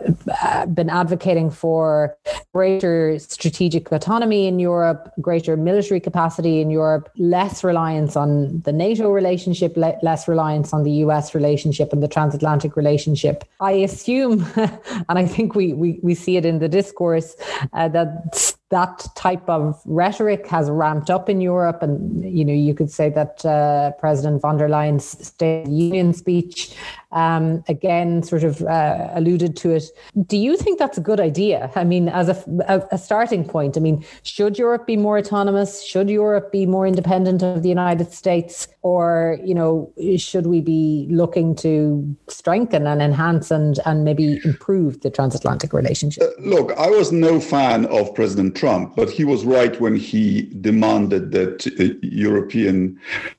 uh, 0.43 0.67
been 0.67 0.91
advocating 0.91 1.51
for 1.51 2.17
greater 2.53 3.19
strategic 3.19 3.91
autonomy 3.93 4.47
in 4.47 4.59
Europe, 4.59 5.13
greater 5.21 5.57
military 5.57 6.01
capacity 6.01 6.61
in 6.61 6.71
Europe, 6.71 7.09
less 7.17 7.65
reliance 7.65 8.17
on 8.17 8.61
the 8.63 8.73
NATO 8.73 9.11
relationship, 9.11 9.77
le- 9.77 9.99
less 10.03 10.29
reliance 10.29 10.73
on 10.73 10.83
the 10.85 10.93
US 11.05 11.35
relationship 11.35 11.93
and 11.93 12.03
the 12.03 12.09
transatlantic 12.09 12.77
relationship. 12.77 13.45
I 13.61 13.73
assume, 13.73 14.47
and 14.57 15.19
I 15.19 15.27
think 15.27 15.55
we, 15.55 15.73
we, 15.73 15.99
we 16.03 16.15
see 16.15 16.37
it 16.37 16.45
in 16.45 16.59
the 16.59 16.69
discourse, 16.69 17.37
uh, 17.73 17.89
that 17.89 18.55
that 18.71 19.05
type 19.17 19.49
of 19.49 19.81
rhetoric 19.85 20.47
has 20.47 20.71
ramped 20.71 21.11
up 21.11 21.29
in 21.29 21.41
Europe. 21.41 21.83
And, 21.83 22.25
you 22.25 22.45
know, 22.45 22.53
you 22.53 22.73
could 22.73 22.91
say 22.91 23.11
that 23.11 23.45
uh, 23.45 23.91
President 23.99 24.41
von 24.41 24.57
der 24.59 24.69
Leyen's 24.69 25.05
State 25.27 25.63
of 25.63 25.69
the 25.69 25.75
Union 25.75 26.13
speech 26.13 26.77
um, 27.13 27.65
again 27.69 28.23
sort 28.23 28.45
of 28.45 28.63
uh, 28.63 29.09
alluded 29.15 29.57
to 29.57 29.71
it. 29.71 29.85
Do 30.27 30.37
you 30.37 30.57
think 30.57 30.79
that's 30.79 30.99
a 30.99 31.01
good 31.01 31.21
idea? 31.21 31.71
I 31.75 31.85
mean, 31.85 32.09
as 32.09 32.29
a, 32.29 32.89
a, 32.91 32.99
starting 32.99 33.45
point, 33.45 33.77
I 33.77 33.81
mean, 33.81 34.05
should 34.23 34.59
Europe 34.59 34.87
be 34.87 34.97
more 34.97 35.19
autonomous? 35.19 35.83
Should 35.85 36.09
Europe 36.09 36.53
be 36.53 36.67
more 36.67 36.87
independent 36.87 37.43
of 37.43 37.63
the 37.63 37.69
United 37.69 38.13
States? 38.13 38.69
Or, 38.83 39.39
you 39.45 39.55
know, 39.55 39.93
should 40.17 40.47
we 40.47 40.61
be 40.61 41.07
looking 41.11 41.55
to 41.57 42.17
strengthen 42.29 42.87
and 42.87 43.03
enhance 43.03 43.51
and, 43.51 43.79
and 43.85 44.05
maybe 44.05 44.41
improve 44.45 45.01
the 45.01 45.11
transatlantic 45.11 45.73
relationship? 45.73 46.23
Uh, 46.23 46.43
look, 46.43 46.73
I 46.79 46.89
was 46.89 47.13
no 47.13 47.41
fan 47.41 47.87
of 47.87 48.15
President 48.15 48.57
Trump, 48.57 48.97
but 48.97 49.11
he 49.11 49.25
was 49.25 49.45
right 49.45 49.79
when 49.81 49.97
he 49.97 50.43
demanded 50.61 51.33
that 51.33 51.67
uh, 51.67 51.95
European 52.03 52.99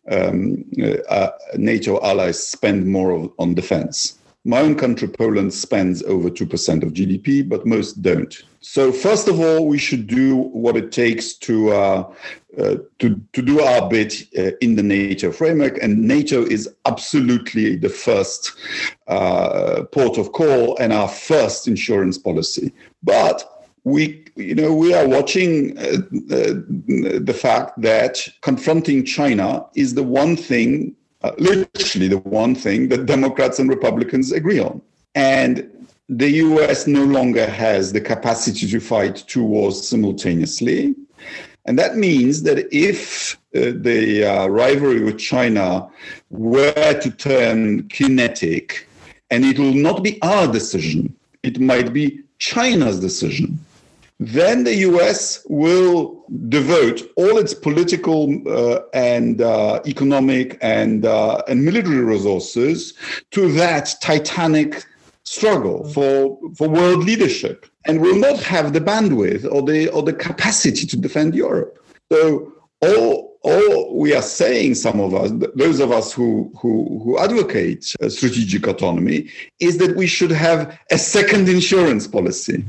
um, 0.10 0.64
uh, 1.10 1.30
NATO 1.56 2.02
allies 2.02 2.46
spend 2.46 2.86
more 2.86 3.32
on 3.40 3.56
defense. 3.62 4.18
My 4.44 4.62
own 4.62 4.76
country, 4.76 5.08
Poland, 5.08 5.54
spends 5.54 6.02
over 6.04 6.30
2% 6.30 6.84
of 6.84 6.94
GDP, 6.94 7.48
but 7.48 7.68
most 7.68 8.02
don't. 8.02 8.36
So, 8.60 8.92
first 8.92 9.28
of 9.28 9.40
all, 9.40 9.68
we 9.68 9.78
should 9.78 10.08
do 10.08 10.36
what 10.36 10.76
it 10.76 10.92
takes 10.92 11.34
to, 11.48 11.72
uh, 11.72 12.14
uh, 12.58 12.76
to, 13.00 13.22
to 13.34 13.42
do 13.42 13.62
our 13.62 13.88
bit 13.88 14.28
uh, 14.38 14.52
in 14.62 14.76
the 14.76 14.84
NATO 14.84 15.32
framework. 15.32 15.78
And 15.82 16.08
NATO 16.08 16.44
is 16.44 16.68
absolutely 16.86 17.76
the 17.76 17.90
first 17.90 18.54
uh, 19.08 19.84
port 19.92 20.18
of 20.18 20.32
call 20.32 20.76
and 20.78 20.92
our 20.92 21.08
first 21.08 21.68
insurance 21.68 22.18
policy. 22.18 22.74
But 23.04 23.48
we 23.84 24.24
you 24.36 24.54
know 24.54 24.74
we 24.74 24.94
are 24.94 25.08
watching 25.08 25.78
uh, 25.78 25.98
uh, 26.32 26.54
the 27.30 27.36
fact 27.36 27.82
that 27.82 28.28
confronting 28.42 29.04
china 29.04 29.66
is 29.76 29.96
the 29.96 30.04
one 30.04 30.36
thing 30.36 30.96
uh, 31.24 31.32
literally 31.38 32.08
the 32.08 32.20
one 32.20 32.56
thing 32.56 32.90
that 32.90 33.06
democrats 33.06 33.60
and 33.60 33.70
republicans 33.70 34.32
agree 34.32 34.60
on. 34.60 34.82
And 35.16 35.70
the 36.12 36.30
us 36.30 36.88
no 36.88 37.04
longer 37.06 37.46
has 37.46 37.94
the 37.94 38.02
capacity 38.02 38.68
to 38.68 38.80
fight 38.80 39.24
two 39.28 39.44
wars 39.44 39.88
simultaneously. 39.88 40.94
And 41.66 41.80
that 41.80 41.96
means 41.96 42.44
that 42.44 42.68
if 42.76 43.36
uh, 43.56 43.72
the 43.76 44.26
uh, 44.26 44.48
rivalry 44.48 45.04
with 45.04 45.20
China 45.20 45.88
were 46.30 47.00
to 47.02 47.12
turn 47.12 47.88
kinetic, 47.88 48.88
and 49.30 49.46
it 49.46 49.58
will 49.58 49.74
not 49.74 50.04
be 50.04 50.22
our 50.22 50.52
decision, 50.52 51.16
it 51.44 51.60
might 51.60 51.94
be 51.94 52.22
China's 52.40 53.00
decision 53.00 53.60
then 54.22 54.66
the 54.66 54.76
US 54.76 55.44
will 55.50 56.24
devote 56.48 57.02
all 57.16 57.40
its 57.40 57.56
political 57.56 58.32
uh, 58.48 58.82
and 58.94 59.42
uh, 59.42 59.82
economic 59.88 60.60
and, 60.62 61.08
uh, 61.08 61.42
and 61.48 61.66
military 61.66 62.02
resources 62.02 62.94
to 63.32 63.52
that 63.54 63.96
titanic 64.00 64.86
struggle 65.24 65.90
for, 65.90 66.40
for 66.56 66.70
world 66.70 67.04
leadership. 67.04 67.66
And 67.86 68.00
will 68.00 68.16
not 68.16 68.38
have 68.44 68.74
the 68.74 68.80
bandwidth 68.80 69.52
or 69.52 69.64
the, 69.64 69.90
or 69.90 70.04
the 70.04 70.14
capacity 70.14 70.86
to 70.86 70.98
defend 70.98 71.34
Europe. 71.34 71.84
So 72.12 72.54
all, 72.82 73.40
all 73.42 73.98
we 73.98 74.14
are 74.14 74.22
saying, 74.22 74.76
some 74.76 75.00
of 75.00 75.16
us, 75.16 75.32
those 75.56 75.80
of 75.80 75.92
us 75.92 76.14
who, 76.14 76.54
who, 76.62 77.02
who 77.04 77.18
advocate 77.18 77.86
strategic 77.86 78.68
autonomy, 78.68 79.32
is 79.60 79.80
that 79.80 79.96
we 79.96 80.06
should 80.06 80.30
have 80.30 80.78
a 80.92 81.00
second 81.00 81.50
insurance 81.50 82.06
policy 82.06 82.64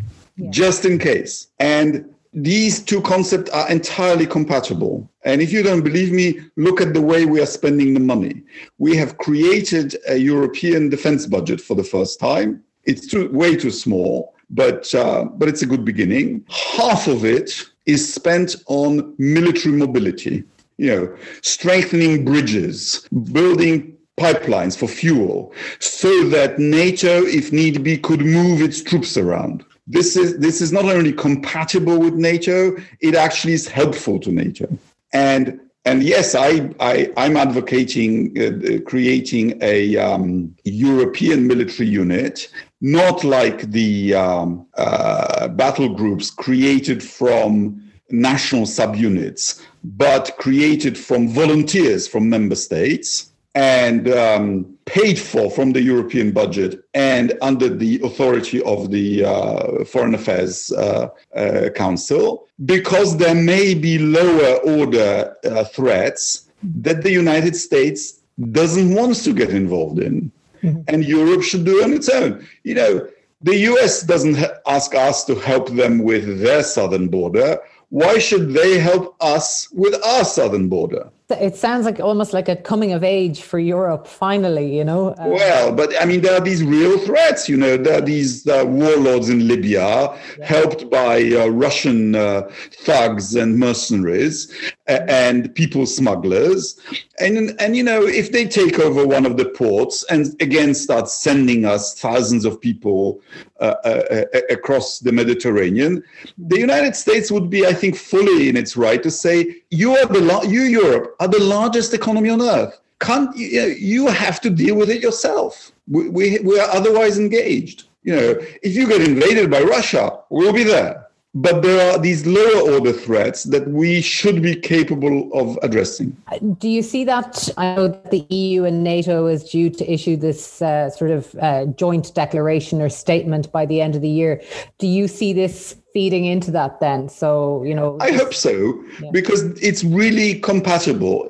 just 0.51 0.85
in 0.85 0.99
case. 0.99 1.49
And 1.59 2.12
these 2.33 2.81
two 2.83 3.03
concepts 3.03 3.51
are 3.51 3.71
entirely 3.71 4.27
compatible. 4.27 5.11
And 5.25 5.42
if 5.42 5.53
you 5.53 5.62
don't 5.62 5.83
believe 5.83 6.12
me, 6.12 6.40
look 6.57 6.81
at 6.81 6.95
the 6.95 7.01
way 7.01 7.27
we 7.27 7.40
are 7.40 7.47
spending 7.47 7.92
the 7.95 8.01
money. 8.01 8.42
We 8.79 8.97
have 8.97 9.18
created 9.18 9.97
a 10.09 10.16
European 10.16 10.88
defense 10.88 11.27
budget 11.27 11.61
for 11.61 11.75
the 11.75 11.85
first 11.85 12.18
time. 12.18 12.62
It's 12.85 13.07
too, 13.07 13.29
way 13.31 13.55
too 13.55 13.71
small, 13.71 14.35
but, 14.51 14.92
uh, 14.95 15.25
but 15.25 15.49
it's 15.49 15.62
a 15.62 15.66
good 15.66 15.85
beginning. 15.85 16.45
Half 16.49 17.07
of 17.07 17.25
it 17.25 17.53
is 17.87 18.12
spent 18.12 18.57
on 18.66 19.14
military 19.18 19.75
mobility, 19.77 20.45
you 20.79 20.87
know, 20.87 21.16
strengthening 21.42 22.25
bridges, 22.25 23.07
building 23.33 23.97
pipelines 24.18 24.77
for 24.77 24.88
fuel, 24.88 25.53
so 25.81 26.29
that 26.29 26.59
NATO, 26.59 27.23
if 27.25 27.53
need 27.53 27.83
be, 27.83 27.99
could 27.99 28.21
move 28.21 28.62
its 28.62 28.83
troops 28.83 29.16
around 29.16 29.64
this 29.92 30.16
is 30.16 30.38
this 30.38 30.61
is 30.61 30.72
not 30.72 30.87
only 30.87 31.12
compatible 31.12 31.98
with 31.98 32.14
NATO, 32.14 32.76
it 33.00 33.14
actually 33.14 33.52
is 33.52 33.68
helpful 33.68 34.18
to 34.20 34.33
NATO. 34.33 34.66
And 35.12 35.61
and 35.85 36.02
yes, 36.02 36.35
I, 36.35 36.70
I 36.78 37.12
am 37.16 37.37
advocating 37.37 38.11
uh, 38.40 38.81
creating 38.88 39.59
a 39.61 39.96
um, 39.96 40.55
European 40.64 41.46
military 41.46 41.88
unit, 41.88 42.48
not 42.81 43.24
like 43.24 43.70
the 43.72 44.14
um, 44.14 44.66
uh, 44.76 45.48
battle 45.48 45.94
groups 45.94 46.31
created 46.31 47.02
from 47.02 47.83
national 48.11 48.62
subunits, 48.62 49.61
but 49.83 50.37
created 50.38 50.96
from 50.96 51.28
volunteers 51.28 52.07
from 52.07 52.31
member 52.31 52.55
states 52.55 53.33
and 53.55 54.09
um, 54.09 54.71
paid 54.85 55.18
for 55.18 55.51
from 55.51 55.73
the 55.73 55.83
European 55.83 56.33
budget 56.33 56.85
and 56.95 57.37
under 57.40 57.68
the 57.68 58.01
authority 58.03 58.62
of 58.62 58.90
the 58.90 59.25
uh, 59.25 59.85
Foreign 59.85 60.14
Affairs 60.14 60.73
uh, 60.73 61.09
uh, 61.35 61.68
Council, 61.75 62.49
because 62.64 63.16
there 63.16 63.35
may 63.35 63.75
be 63.75 63.99
lower 63.99 64.57
order 64.79 65.37
uh, 65.45 65.64
threats 65.64 66.49
that 66.81 67.03
the 67.03 67.11
United 67.11 67.57
States 67.57 68.21
doesn't 68.51 68.95
want 68.95 69.16
to 69.16 69.33
get 69.33 69.51
involved 69.51 69.99
in. 69.99 70.31
Mm-hmm. 70.62 70.83
And 70.88 71.05
Europe 71.05 71.42
should 71.42 71.64
do 71.64 71.83
on 71.83 71.92
its 71.92 72.09
own. 72.09 72.47
You 72.62 72.75
know, 72.75 73.09
the 73.42 73.57
US 73.71 74.03
doesn't 74.03 74.38
ask 74.66 74.95
us 74.95 75.25
to 75.25 75.35
help 75.35 75.71
them 75.71 76.03
with 76.03 76.40
their 76.40 76.62
southern 76.62 77.09
border. 77.09 77.59
Why 77.88 78.18
should 78.18 78.55
they 78.55 78.79
help 78.79 79.16
us 79.21 79.71
with 79.73 79.95
our 80.05 80.25
southern 80.25 80.68
border? 80.68 81.11
It 81.30 81.56
sounds 81.56 81.85
like 81.85 82.00
almost 82.00 82.32
like 82.32 82.48
a 82.48 82.56
coming 82.56 82.92
of 82.92 83.02
age 83.02 83.42
for 83.42 83.58
Europe 83.58 84.06
finally, 84.06 84.76
you 84.76 84.85
know. 84.85 85.11
Uh, 85.11 85.28
well, 85.28 85.72
but 85.72 85.92
I 86.00 86.04
mean, 86.04 86.20
there 86.20 86.35
are 86.35 86.40
these 86.40 86.62
real 86.62 86.98
threats, 86.98 87.48
you 87.48 87.56
know. 87.56 87.76
There 87.76 87.98
are 87.98 88.04
these 88.04 88.46
uh, 88.46 88.64
warlords 88.66 89.28
in 89.28 89.46
Libya, 89.48 90.18
yeah. 90.38 90.46
helped 90.46 90.90
by 90.90 91.22
uh, 91.32 91.48
Russian 91.48 92.14
uh, 92.14 92.50
thugs 92.85 93.35
and 93.35 93.58
mercenaries 93.58 94.52
and 94.87 95.54
people 95.54 95.87
smugglers, 95.87 96.78
and 97.18 97.54
and 97.61 97.76
you 97.76 97.82
know, 97.82 98.02
if 98.02 98.32
they 98.32 98.46
take 98.46 98.78
over 98.78 99.06
one 99.06 99.24
of 99.24 99.37
the 99.37 99.46
ports 99.46 100.04
and 100.11 100.26
again 100.40 100.74
start 100.74 101.08
sending 101.08 101.64
us 101.64 101.98
thousands 101.98 102.44
of 102.44 102.61
people 102.61 103.20
uh, 103.61 103.74
uh, 103.85 104.24
across 104.50 104.98
the 104.98 105.12
Mediterranean, 105.12 106.02
the 106.37 106.58
United 106.58 106.96
States 106.96 107.30
would 107.30 107.48
be, 107.48 107.64
I 107.66 107.72
think, 107.72 107.96
fully 107.96 108.48
in 108.48 108.56
its 108.56 108.76
right 108.76 109.02
to 109.02 109.11
say, 109.11 109.62
"You 109.70 109.96
are 109.96 110.06
the 110.06 110.46
you 110.48 110.62
Europe." 110.62 111.14
Are 111.22 111.28
the 111.28 111.42
largest 111.42 111.94
economy 111.94 112.30
on 112.30 112.42
earth. 112.42 112.80
Can't 112.98 113.35
you, 113.37 113.48
you 113.78 114.08
have 114.08 114.40
to 114.40 114.50
deal 114.50 114.74
with 114.74 114.90
it 114.90 115.00
yourself? 115.02 115.70
We, 115.88 116.08
we, 116.08 116.38
we 116.40 116.58
are 116.58 116.68
otherwise 116.70 117.16
engaged. 117.18 117.85
You 118.02 118.16
know, 118.16 118.28
if 118.62 118.74
you 118.74 118.88
get 118.88 119.02
invaded 119.02 119.48
by 119.48 119.62
Russia, 119.62 120.18
we'll 120.30 120.52
be 120.52 120.64
there. 120.64 121.06
But 121.35 121.62
there 121.62 121.80
are 121.90 121.98
these 121.98 122.26
lower 122.26 122.72
order 122.72 122.92
threats 122.92 123.44
that 123.44 123.66
we 123.68 124.02
should 124.02 124.42
be 124.42 124.54
capable 124.54 125.30
of 125.32 125.58
addressing. 125.62 126.14
Do 126.58 126.68
you 126.68 126.82
see 126.82 127.04
that? 127.04 127.48
I 127.56 127.74
know 127.74 127.88
that 127.88 128.11
the 128.11 128.26
EU 128.28 128.64
and 128.64 128.85
NATO 128.85 129.28
is 129.28 129.48
due 129.48 129.70
to 129.70 129.90
issue 129.90 130.16
this 130.16 130.61
uh, 130.61 130.90
sort 130.90 131.11
of 131.11 131.35
uh, 131.37 131.66
joint 131.66 132.12
declaration 132.14 132.82
or 132.82 132.90
statement 132.90 133.50
by 133.50 133.64
the 133.64 133.80
end 133.80 133.94
of 133.94 134.02
the 134.02 134.11
year. 134.11 134.42
Do 134.78 134.87
you 134.87 135.08
see 135.08 135.32
this 135.32 135.76
feeding 135.92 136.24
into 136.24 136.50
that 136.50 136.81
then. 136.81 137.09
So 137.09 137.62
you 137.64 137.74
know 137.74 137.96
i 138.00 138.12
hope 138.12 138.35
so 138.35 138.83
yeah. 139.00 139.11
because 139.12 139.42
it's 139.61 139.85
really 139.85 140.40
compatible. 140.40 141.28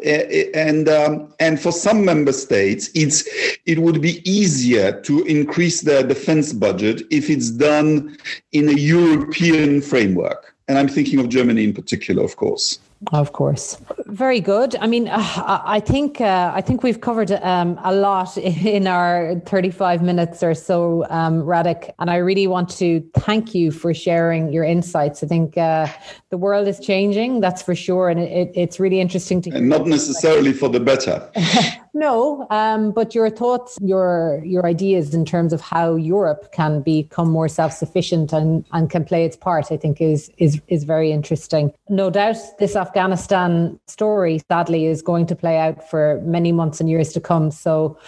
And 0.54 0.88
um, 0.88 1.32
and 1.40 1.60
for 1.60 1.72
some 1.72 2.04
member 2.04 2.32
states 2.32 2.90
it's 2.94 3.28
it 3.66 3.78
would 3.78 4.00
be 4.00 4.22
easier 4.28 5.00
to 5.02 5.24
increase 5.24 5.82
their 5.82 6.02
defense 6.02 6.52
budget 6.52 7.02
if 7.10 7.30
it's 7.30 7.50
done 7.50 8.16
in 8.52 8.68
a 8.68 8.72
european 8.72 9.80
framework. 9.80 10.54
And 10.68 10.78
i'm 10.78 10.88
thinking 10.88 11.18
of 11.18 11.28
germany 11.28 11.64
in 11.64 11.74
particular 11.74 12.22
of 12.22 12.36
course 12.36 12.78
of 13.12 13.32
course, 13.32 13.76
very 14.06 14.40
good. 14.40 14.76
I 14.76 14.86
mean, 14.86 15.08
uh, 15.08 15.62
I 15.64 15.80
think 15.80 16.20
uh, 16.20 16.52
I 16.54 16.60
think 16.60 16.82
we've 16.82 17.00
covered 17.00 17.32
um, 17.32 17.78
a 17.82 17.94
lot 17.94 18.36
in 18.76 18.86
our 18.86 19.40
thirty-five 19.46 20.02
minutes 20.02 20.42
or 20.42 20.54
so, 20.54 21.04
um, 21.10 21.42
Radek, 21.42 21.90
and 21.98 22.10
I 22.10 22.16
really 22.16 22.46
want 22.46 22.70
to 22.78 23.00
thank 23.14 23.54
you 23.54 23.70
for 23.70 23.92
sharing 23.92 24.52
your 24.52 24.64
insights. 24.64 25.22
I 25.22 25.26
think 25.26 25.58
uh, 25.58 25.88
the 26.30 26.38
world 26.38 26.68
is 26.68 26.78
changing, 26.78 27.40
that's 27.40 27.62
for 27.62 27.74
sure, 27.74 28.08
and 28.08 28.20
it, 28.20 28.52
it's 28.54 28.78
really 28.78 29.00
interesting 29.00 29.42
to. 29.42 29.50
And 29.50 29.68
not 29.68 29.86
necessarily 29.86 30.52
for 30.52 30.68
the 30.68 30.80
better. 30.80 31.28
No, 31.94 32.46
um, 32.48 32.90
but 32.92 33.14
your 33.14 33.28
thoughts, 33.28 33.78
your 33.82 34.42
your 34.44 34.64
ideas 34.64 35.12
in 35.12 35.26
terms 35.26 35.52
of 35.52 35.60
how 35.60 35.94
Europe 35.96 36.50
can 36.52 36.80
become 36.80 37.30
more 37.30 37.48
self 37.48 37.72
sufficient 37.72 38.32
and, 38.32 38.64
and 38.72 38.88
can 38.88 39.04
play 39.04 39.26
its 39.26 39.36
part, 39.36 39.70
I 39.70 39.76
think 39.76 40.00
is 40.00 40.30
is 40.38 40.60
is 40.68 40.84
very 40.84 41.12
interesting. 41.12 41.70
No 41.90 42.08
doubt, 42.08 42.36
this 42.58 42.76
Afghanistan 42.76 43.78
story, 43.88 44.40
sadly, 44.50 44.86
is 44.86 45.02
going 45.02 45.26
to 45.26 45.36
play 45.36 45.58
out 45.58 45.88
for 45.90 46.22
many 46.24 46.50
months 46.50 46.80
and 46.80 46.88
years 46.88 47.12
to 47.12 47.20
come. 47.20 47.50
So, 47.50 47.98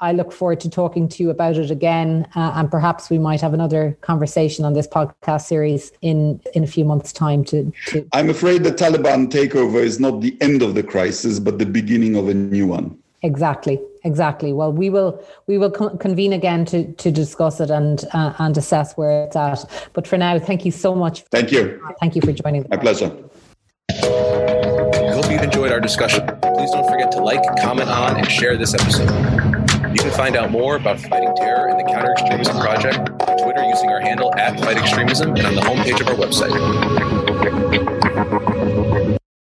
I 0.00 0.12
look 0.12 0.30
forward 0.30 0.60
to 0.60 0.70
talking 0.70 1.08
to 1.08 1.22
you 1.24 1.30
about 1.30 1.56
it 1.56 1.72
again, 1.72 2.28
uh, 2.36 2.52
and 2.54 2.70
perhaps 2.70 3.10
we 3.10 3.18
might 3.18 3.40
have 3.40 3.54
another 3.54 3.98
conversation 4.02 4.64
on 4.64 4.74
this 4.74 4.86
podcast 4.86 5.42
series 5.42 5.90
in 6.00 6.40
in 6.54 6.62
a 6.62 6.68
few 6.68 6.84
months' 6.84 7.12
time. 7.12 7.42
To, 7.46 7.72
to 7.88 8.08
I'm 8.12 8.30
afraid 8.30 8.62
the 8.62 8.70
Taliban 8.70 9.28
takeover 9.28 9.82
is 9.82 9.98
not 9.98 10.20
the 10.20 10.36
end 10.40 10.62
of 10.62 10.76
the 10.76 10.84
crisis, 10.84 11.40
but 11.40 11.58
the 11.58 11.66
beginning 11.66 12.14
of 12.14 12.28
a 12.28 12.34
new 12.34 12.68
one. 12.68 13.01
Exactly, 13.24 13.80
exactly. 14.02 14.52
Well, 14.52 14.72
we 14.72 14.90
will 14.90 15.24
we 15.46 15.56
will 15.56 15.70
con- 15.70 15.96
convene 15.98 16.32
again 16.32 16.64
to 16.66 16.92
to 16.94 17.10
discuss 17.12 17.60
it 17.60 17.70
and 17.70 18.04
uh, 18.12 18.34
and 18.38 18.56
assess 18.58 18.94
where 18.94 19.24
it's 19.24 19.36
at. 19.36 19.64
But 19.92 20.08
for 20.08 20.18
now, 20.18 20.38
thank 20.40 20.64
you 20.64 20.72
so 20.72 20.94
much. 20.94 21.22
Thank 21.30 21.52
you. 21.52 21.80
Thank 22.00 22.16
you 22.16 22.22
for 22.22 22.32
joining. 22.32 22.66
My 22.68 22.78
pleasure. 22.78 23.16
We 23.90 23.98
hope 25.08 25.30
you've 25.30 25.42
enjoyed 25.42 25.70
our 25.70 25.80
discussion. 25.80 26.26
Please 26.56 26.70
don't 26.72 26.88
forget 26.90 27.12
to 27.12 27.22
like, 27.22 27.42
comment 27.60 27.88
on, 27.88 28.16
and 28.16 28.28
share 28.28 28.56
this 28.56 28.74
episode. 28.74 29.10
You 29.92 29.98
can 29.98 30.10
find 30.10 30.36
out 30.36 30.50
more 30.50 30.76
about 30.76 30.98
fighting 30.98 31.34
terror 31.36 31.68
and 31.68 31.78
the 31.78 31.84
Counter 31.84 32.12
Extremism 32.12 32.58
Project 32.58 32.98
on 32.98 33.38
Twitter 33.38 33.62
using 33.64 33.90
our 33.90 34.00
handle 34.00 34.34
at 34.36 34.58
Fight 34.58 34.78
Extremism 34.78 35.36
and 35.36 35.46
on 35.46 35.54
the 35.54 35.60
homepage 35.60 36.00
of 36.00 36.08
our 36.08 36.14
website. 36.14 36.52